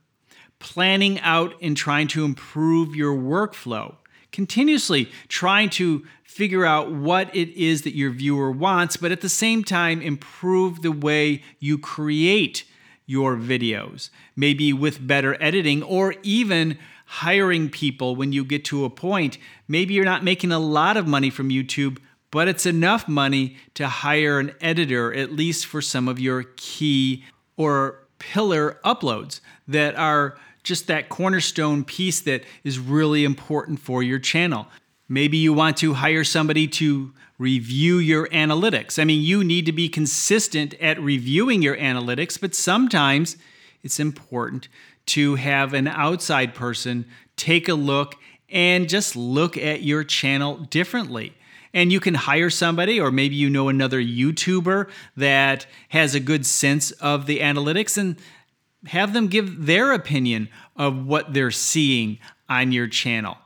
planning 0.63 1.19
out 1.19 1.53
and 1.61 1.75
trying 1.75 2.07
to 2.07 2.23
improve 2.23 2.95
your 2.95 3.13
workflow, 3.13 3.95
continuously 4.31 5.11
trying 5.27 5.69
to 5.69 6.03
figure 6.23 6.65
out 6.65 6.91
what 6.91 7.35
it 7.35 7.49
is 7.49 7.81
that 7.83 7.95
your 7.95 8.09
viewer 8.09 8.49
wants, 8.49 8.95
but 8.95 9.11
at 9.11 9.21
the 9.21 9.29
same 9.29 9.63
time, 9.63 10.01
improve 10.01 10.81
the 10.81 10.91
way 10.91 11.43
you 11.59 11.77
create 11.77 12.63
your 13.05 13.35
videos, 13.35 14.09
maybe 14.37 14.71
with 14.71 15.05
better 15.05 15.35
editing 15.43 15.83
or 15.83 16.15
even 16.23 16.79
hiring 17.05 17.69
people 17.69 18.15
when 18.15 18.31
you 18.31 18.45
get 18.45 18.63
to 18.63 18.85
a 18.85 18.89
point. 18.89 19.37
Maybe 19.67 19.93
you're 19.93 20.05
not 20.05 20.23
making 20.23 20.53
a 20.53 20.59
lot 20.59 20.95
of 20.95 21.05
money 21.05 21.29
from 21.29 21.49
YouTube, 21.49 21.99
but 22.31 22.47
it's 22.47 22.65
enough 22.65 23.07
money 23.07 23.57
to 23.73 23.87
hire 23.87 24.39
an 24.39 24.53
editor, 24.61 25.13
at 25.13 25.33
least 25.33 25.65
for 25.65 25.81
some 25.81 26.07
of 26.07 26.19
your 26.19 26.45
key 26.55 27.25
or 27.57 28.07
pillar 28.17 28.79
uploads 28.85 29.41
that 29.67 29.95
are 29.95 30.37
just 30.63 30.87
that 30.87 31.09
cornerstone 31.09 31.83
piece 31.83 32.21
that 32.21 32.43
is 32.63 32.79
really 32.79 33.23
important 33.23 33.79
for 33.79 34.01
your 34.01 34.19
channel. 34.19 34.67
Maybe 35.09 35.37
you 35.37 35.53
want 35.53 35.77
to 35.77 35.93
hire 35.93 36.23
somebody 36.23 36.67
to 36.69 37.13
review 37.37 37.97
your 37.97 38.27
analytics. 38.29 38.97
I 38.97 39.03
mean, 39.03 39.21
you 39.21 39.43
need 39.43 39.65
to 39.65 39.73
be 39.73 39.89
consistent 39.89 40.73
at 40.75 40.99
reviewing 41.01 41.61
your 41.61 41.75
analytics, 41.75 42.39
but 42.39 42.55
sometimes 42.55 43.37
it's 43.83 43.99
important 43.99 44.69
to 45.07 45.35
have 45.35 45.73
an 45.73 45.87
outside 45.87 46.53
person 46.53 47.05
take 47.35 47.67
a 47.67 47.73
look 47.73 48.15
and 48.49 48.87
just 48.87 49.15
look 49.15 49.57
at 49.57 49.83
your 49.83 50.03
channel 50.03 50.57
differently. 50.57 51.33
And 51.73 51.91
you 51.91 51.99
can 51.99 52.13
hire 52.13 52.51
somebody, 52.51 52.99
or 52.99 53.11
maybe 53.11 53.35
you 53.35 53.49
know 53.49 53.67
another 53.67 54.01
YouTuber 54.01 54.89
that 55.17 55.65
has 55.89 56.13
a 56.13 56.19
good 56.19 56.45
sense 56.45 56.91
of 56.91 57.25
the 57.25 57.39
analytics 57.39 57.97
and 57.97 58.15
have 58.87 59.13
them 59.13 59.27
give 59.27 59.65
their 59.65 59.93
opinion 59.93 60.49
of 60.75 61.05
what 61.05 61.33
they're 61.33 61.51
seeing 61.51 62.19
on 62.49 62.71
your 62.71 62.87
channel. 62.87 63.37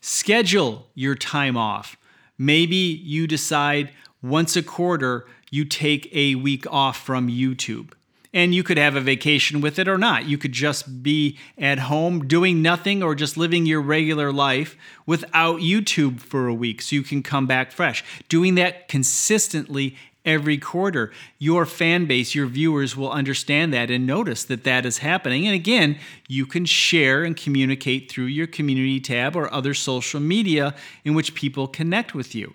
Schedule 0.00 0.88
your 0.94 1.14
time 1.14 1.56
off. 1.56 1.96
Maybe 2.38 2.76
you 2.76 3.26
decide 3.26 3.92
once 4.22 4.56
a 4.56 4.62
quarter 4.62 5.26
you 5.50 5.64
take 5.64 6.08
a 6.14 6.36
week 6.36 6.64
off 6.70 7.04
from 7.04 7.28
YouTube. 7.28 7.92
And 8.32 8.54
you 8.54 8.62
could 8.62 8.78
have 8.78 8.94
a 8.94 9.00
vacation 9.00 9.60
with 9.60 9.80
it 9.80 9.88
or 9.88 9.98
not. 9.98 10.26
You 10.26 10.38
could 10.38 10.52
just 10.52 11.02
be 11.02 11.36
at 11.58 11.80
home 11.80 12.28
doing 12.28 12.62
nothing 12.62 13.02
or 13.02 13.16
just 13.16 13.36
living 13.36 13.66
your 13.66 13.80
regular 13.80 14.32
life 14.32 14.76
without 15.04 15.60
YouTube 15.60 16.20
for 16.20 16.46
a 16.46 16.54
week 16.54 16.80
so 16.80 16.94
you 16.94 17.02
can 17.02 17.24
come 17.24 17.48
back 17.48 17.72
fresh. 17.72 18.04
Doing 18.28 18.54
that 18.54 18.86
consistently 18.86 19.96
every 20.24 20.58
quarter. 20.58 21.12
Your 21.38 21.66
fan 21.66 22.06
base, 22.06 22.34
your 22.34 22.46
viewers 22.46 22.96
will 22.96 23.10
understand 23.10 23.72
that 23.72 23.90
and 23.90 24.06
notice 24.06 24.44
that 24.44 24.64
that 24.64 24.84
is 24.84 24.98
happening. 24.98 25.46
And 25.46 25.54
again, 25.54 25.98
you 26.28 26.46
can 26.46 26.64
share 26.64 27.24
and 27.24 27.36
communicate 27.36 28.10
through 28.10 28.26
your 28.26 28.46
community 28.46 29.00
tab 29.00 29.36
or 29.36 29.52
other 29.52 29.74
social 29.74 30.20
media 30.20 30.74
in 31.04 31.14
which 31.14 31.34
people 31.34 31.66
connect 31.66 32.14
with 32.14 32.34
you. 32.34 32.54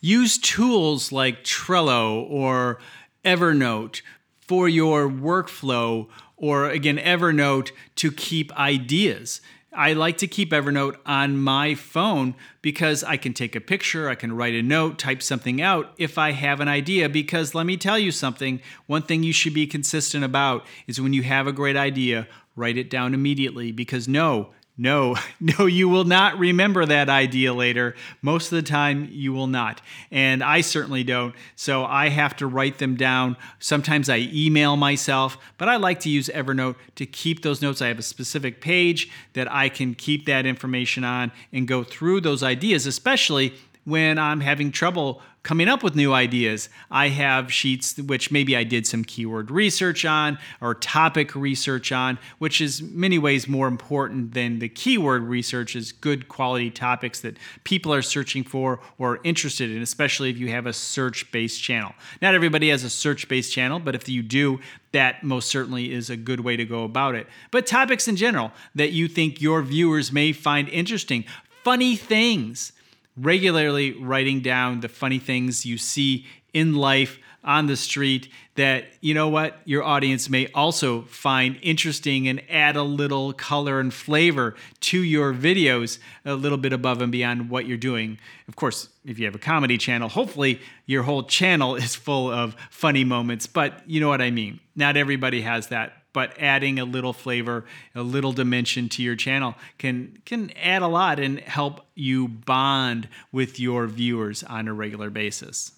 Use 0.00 0.38
tools 0.38 1.12
like 1.12 1.44
Trello 1.44 2.28
or 2.30 2.78
Evernote 3.24 4.02
for 4.40 4.68
your 4.68 5.08
workflow 5.08 6.08
or 6.36 6.68
again 6.68 6.98
Evernote 6.98 7.70
to 7.96 8.12
keep 8.12 8.52
ideas. 8.58 9.40
I 9.76 9.92
like 9.92 10.18
to 10.18 10.26
keep 10.26 10.50
Evernote 10.50 10.96
on 11.04 11.36
my 11.36 11.74
phone 11.74 12.34
because 12.62 13.02
I 13.02 13.16
can 13.16 13.34
take 13.34 13.56
a 13.56 13.60
picture, 13.60 14.08
I 14.08 14.14
can 14.14 14.34
write 14.34 14.54
a 14.54 14.62
note, 14.62 14.98
type 14.98 15.22
something 15.22 15.60
out 15.60 15.92
if 15.98 16.16
I 16.16 16.32
have 16.32 16.60
an 16.60 16.68
idea. 16.68 17.08
Because 17.08 17.54
let 17.54 17.66
me 17.66 17.76
tell 17.76 17.98
you 17.98 18.10
something 18.10 18.60
one 18.86 19.02
thing 19.02 19.22
you 19.22 19.32
should 19.32 19.54
be 19.54 19.66
consistent 19.66 20.24
about 20.24 20.64
is 20.86 21.00
when 21.00 21.12
you 21.12 21.22
have 21.24 21.46
a 21.46 21.52
great 21.52 21.76
idea, 21.76 22.28
write 22.56 22.76
it 22.76 22.88
down 22.88 23.14
immediately. 23.14 23.72
Because 23.72 24.06
no, 24.06 24.50
no, 24.76 25.16
no, 25.40 25.66
you 25.66 25.88
will 25.88 26.04
not 26.04 26.38
remember 26.38 26.84
that 26.84 27.08
idea 27.08 27.54
later. 27.54 27.94
Most 28.22 28.52
of 28.52 28.56
the 28.56 28.68
time, 28.68 29.08
you 29.12 29.32
will 29.32 29.46
not. 29.46 29.80
And 30.10 30.42
I 30.42 30.60
certainly 30.60 31.04
don't. 31.04 31.34
So 31.56 31.84
I 31.84 32.08
have 32.08 32.36
to 32.36 32.46
write 32.46 32.78
them 32.78 32.96
down. 32.96 33.36
Sometimes 33.58 34.08
I 34.08 34.28
email 34.32 34.76
myself, 34.76 35.38
but 35.58 35.68
I 35.68 35.76
like 35.76 36.00
to 36.00 36.10
use 36.10 36.28
Evernote 36.28 36.76
to 36.96 37.06
keep 37.06 37.42
those 37.42 37.62
notes. 37.62 37.80
I 37.80 37.88
have 37.88 37.98
a 37.98 38.02
specific 38.02 38.60
page 38.60 39.10
that 39.34 39.50
I 39.52 39.68
can 39.68 39.94
keep 39.94 40.26
that 40.26 40.46
information 40.46 41.04
on 41.04 41.30
and 41.52 41.68
go 41.68 41.84
through 41.84 42.22
those 42.22 42.42
ideas, 42.42 42.86
especially 42.86 43.54
when 43.84 44.18
I'm 44.18 44.40
having 44.40 44.70
trouble 44.70 45.20
coming 45.44 45.68
up 45.68 45.82
with 45.82 45.94
new 45.94 46.12
ideas. 46.12 46.70
I 46.90 47.08
have 47.08 47.52
sheets 47.52 47.98
which 47.98 48.30
maybe 48.30 48.56
I 48.56 48.64
did 48.64 48.86
some 48.86 49.04
keyword 49.04 49.50
research 49.50 50.06
on 50.06 50.38
or 50.60 50.74
topic 50.74 51.34
research 51.34 51.92
on, 51.92 52.18
which 52.38 52.62
is 52.62 52.82
many 52.82 53.18
ways 53.18 53.46
more 53.46 53.68
important 53.68 54.32
than 54.32 54.58
the 54.58 54.70
keyword 54.70 55.22
research 55.22 55.76
is 55.76 55.92
good 55.92 56.28
quality 56.28 56.70
topics 56.70 57.20
that 57.20 57.36
people 57.62 57.92
are 57.92 58.00
searching 58.00 58.42
for 58.42 58.80
or 58.98 59.20
interested 59.22 59.70
in, 59.70 59.82
especially 59.82 60.30
if 60.30 60.38
you 60.38 60.48
have 60.48 60.66
a 60.66 60.72
search-based 60.72 61.62
channel. 61.62 61.92
Not 62.22 62.34
everybody 62.34 62.70
has 62.70 62.82
a 62.82 62.90
search-based 62.90 63.52
channel, 63.52 63.78
but 63.78 63.94
if 63.94 64.08
you 64.08 64.22
do, 64.22 64.60
that 64.92 65.22
most 65.22 65.50
certainly 65.50 65.92
is 65.92 66.08
a 66.08 66.16
good 66.16 66.40
way 66.40 66.56
to 66.56 66.64
go 66.64 66.84
about 66.84 67.14
it. 67.14 67.26
But 67.50 67.66
topics 67.66 68.08
in 68.08 68.16
general 68.16 68.50
that 68.74 68.92
you 68.92 69.08
think 69.08 69.42
your 69.42 69.60
viewers 69.60 70.10
may 70.10 70.32
find 70.32 70.70
interesting, 70.70 71.26
funny 71.62 71.96
things 71.96 72.72
regularly 73.16 73.92
writing 73.92 74.40
down 74.40 74.80
the 74.80 74.88
funny 74.88 75.18
things 75.18 75.64
you 75.64 75.78
see 75.78 76.26
in 76.52 76.74
life 76.74 77.18
on 77.44 77.66
the 77.66 77.76
street 77.76 78.28
that 78.54 78.86
you 79.00 79.12
know 79.12 79.28
what 79.28 79.60
your 79.64 79.82
audience 79.82 80.30
may 80.30 80.46
also 80.54 81.02
find 81.02 81.58
interesting 81.60 82.26
and 82.26 82.42
add 82.48 82.74
a 82.74 82.82
little 82.82 83.32
color 83.34 83.80
and 83.80 83.92
flavor 83.92 84.54
to 84.80 85.02
your 85.02 85.34
videos 85.34 85.98
a 86.24 86.34
little 86.34 86.56
bit 86.56 86.72
above 86.72 87.02
and 87.02 87.12
beyond 87.12 87.50
what 87.50 87.66
you're 87.66 87.76
doing. 87.76 88.18
Of 88.48 88.56
course 88.56 88.88
if 89.04 89.18
you 89.18 89.26
have 89.26 89.34
a 89.34 89.38
comedy 89.38 89.76
channel 89.76 90.08
hopefully 90.08 90.60
your 90.86 91.02
whole 91.02 91.24
channel 91.24 91.74
is 91.74 91.94
full 91.94 92.30
of 92.30 92.56
funny 92.70 93.04
moments 93.04 93.46
but 93.46 93.82
you 93.86 94.00
know 94.00 94.08
what 94.08 94.22
i 94.22 94.30
mean. 94.30 94.60
Not 94.74 94.96
everybody 94.96 95.42
has 95.42 95.68
that 95.68 96.03
but 96.14 96.32
adding 96.40 96.78
a 96.78 96.86
little 96.86 97.12
flavor, 97.12 97.66
a 97.94 98.02
little 98.02 98.32
dimension 98.32 98.88
to 98.88 99.02
your 99.02 99.16
channel 99.16 99.54
can 99.76 100.16
can 100.24 100.50
add 100.52 100.80
a 100.80 100.88
lot 100.88 101.20
and 101.20 101.40
help 101.40 101.84
you 101.94 102.26
bond 102.28 103.08
with 103.30 103.60
your 103.60 103.86
viewers 103.86 104.42
on 104.44 104.66
a 104.66 104.72
regular 104.72 105.10
basis. 105.10 105.72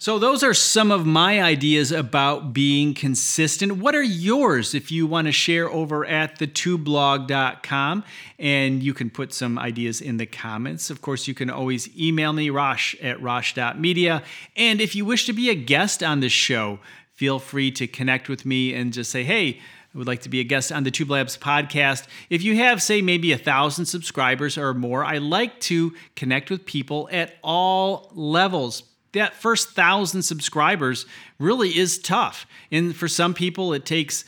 So, 0.00 0.20
those 0.20 0.44
are 0.44 0.54
some 0.54 0.92
of 0.92 1.06
my 1.06 1.42
ideas 1.42 1.90
about 1.90 2.52
being 2.52 2.94
consistent. 2.94 3.78
What 3.78 3.96
are 3.96 4.02
yours 4.02 4.72
if 4.72 4.92
you 4.92 5.08
want 5.08 5.26
to 5.26 5.32
share 5.32 5.68
over 5.68 6.06
at 6.06 6.38
thetwoblog.com? 6.38 8.04
And 8.38 8.80
you 8.80 8.94
can 8.94 9.10
put 9.10 9.34
some 9.34 9.58
ideas 9.58 10.00
in 10.00 10.18
the 10.18 10.26
comments. 10.26 10.90
Of 10.90 11.02
course, 11.02 11.26
you 11.26 11.34
can 11.34 11.50
always 11.50 11.88
email 11.98 12.32
me, 12.32 12.48
Rosh 12.48 12.94
at 13.02 13.20
Rosh.media. 13.20 14.22
And 14.54 14.80
if 14.80 14.94
you 14.94 15.04
wish 15.04 15.26
to 15.26 15.32
be 15.32 15.50
a 15.50 15.56
guest 15.56 16.04
on 16.04 16.20
the 16.20 16.28
show, 16.28 16.78
feel 17.18 17.40
free 17.40 17.72
to 17.72 17.88
connect 17.88 18.28
with 18.28 18.46
me 18.46 18.72
and 18.72 18.92
just 18.92 19.10
say, 19.10 19.24
hey, 19.24 19.58
I 19.92 19.98
would 19.98 20.06
like 20.06 20.22
to 20.22 20.28
be 20.28 20.38
a 20.38 20.44
guest 20.44 20.70
on 20.70 20.84
the 20.84 20.92
Tube 20.92 21.10
Labs 21.10 21.36
podcast. 21.36 22.06
If 22.30 22.42
you 22.42 22.54
have, 22.58 22.80
say, 22.80 23.02
maybe 23.02 23.32
a 23.32 23.38
thousand 23.38 23.86
subscribers 23.86 24.56
or 24.56 24.72
more, 24.72 25.04
I 25.04 25.18
like 25.18 25.58
to 25.62 25.94
connect 26.14 26.48
with 26.48 26.64
people 26.64 27.08
at 27.10 27.34
all 27.42 28.12
levels. 28.14 28.84
That 29.14 29.34
first 29.34 29.70
thousand 29.70 30.22
subscribers 30.22 31.06
really 31.40 31.76
is 31.76 31.98
tough. 31.98 32.46
And 32.70 32.94
for 32.94 33.08
some 33.08 33.34
people, 33.34 33.72
it 33.72 33.84
takes 33.84 34.24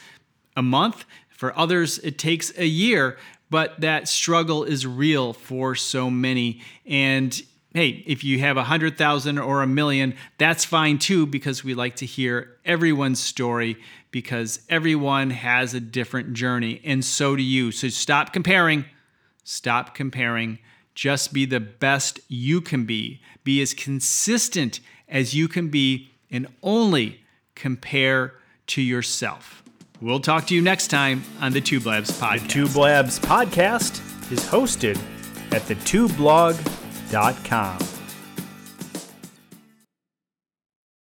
a 0.56 0.62
month. 0.62 1.04
For 1.28 1.56
others, 1.56 2.00
it 2.00 2.18
takes 2.18 2.52
a 2.58 2.66
year. 2.66 3.18
But 3.50 3.82
that 3.82 4.08
struggle 4.08 4.64
is 4.64 4.84
real 4.84 5.32
for 5.32 5.76
so 5.76 6.10
many. 6.10 6.60
And 6.86 7.40
hey, 7.72 8.02
if 8.06 8.24
you 8.24 8.38
have 8.40 8.56
a 8.56 8.64
hundred 8.64 8.98
thousand 8.98 9.38
or 9.38 9.62
a 9.62 9.66
million, 9.66 10.14
that's 10.38 10.64
fine 10.64 10.98
too, 10.98 11.26
because 11.26 11.64
we 11.64 11.74
like 11.74 11.96
to 11.96 12.06
hear 12.06 12.56
everyone's 12.64 13.20
story 13.20 13.76
because 14.10 14.60
everyone 14.68 15.30
has 15.30 15.72
a 15.74 15.80
different 15.80 16.32
journey, 16.32 16.80
and 16.84 17.04
so 17.04 17.36
do 17.36 17.42
you. 17.42 17.70
So 17.70 17.88
stop 17.88 18.32
comparing. 18.32 18.84
Stop 19.44 19.94
comparing. 19.94 20.58
Just 20.94 21.32
be 21.32 21.44
the 21.44 21.60
best 21.60 22.20
you 22.28 22.60
can 22.60 22.84
be. 22.84 23.20
Be 23.44 23.62
as 23.62 23.72
consistent 23.72 24.80
as 25.08 25.34
you 25.34 25.48
can 25.48 25.68
be, 25.68 26.10
and 26.30 26.46
only 26.62 27.20
compare 27.54 28.34
to 28.68 28.82
yourself. 28.82 29.62
We'll 30.00 30.20
talk 30.20 30.46
to 30.46 30.54
you 30.54 30.62
next 30.62 30.88
time 30.88 31.22
on 31.40 31.52
the 31.52 31.60
Tube 31.60 31.86
Labs 31.86 32.10
podcast. 32.10 32.42
The 32.42 32.48
Tube 32.48 32.76
Labs 32.76 33.18
podcast 33.18 34.32
is 34.32 34.40
hosted 34.40 35.00
at 35.52 35.66
the 35.66 35.74
Tube 35.76 36.16
Blog 36.16 36.56
www.thebrandingcoach.com. 37.10 37.99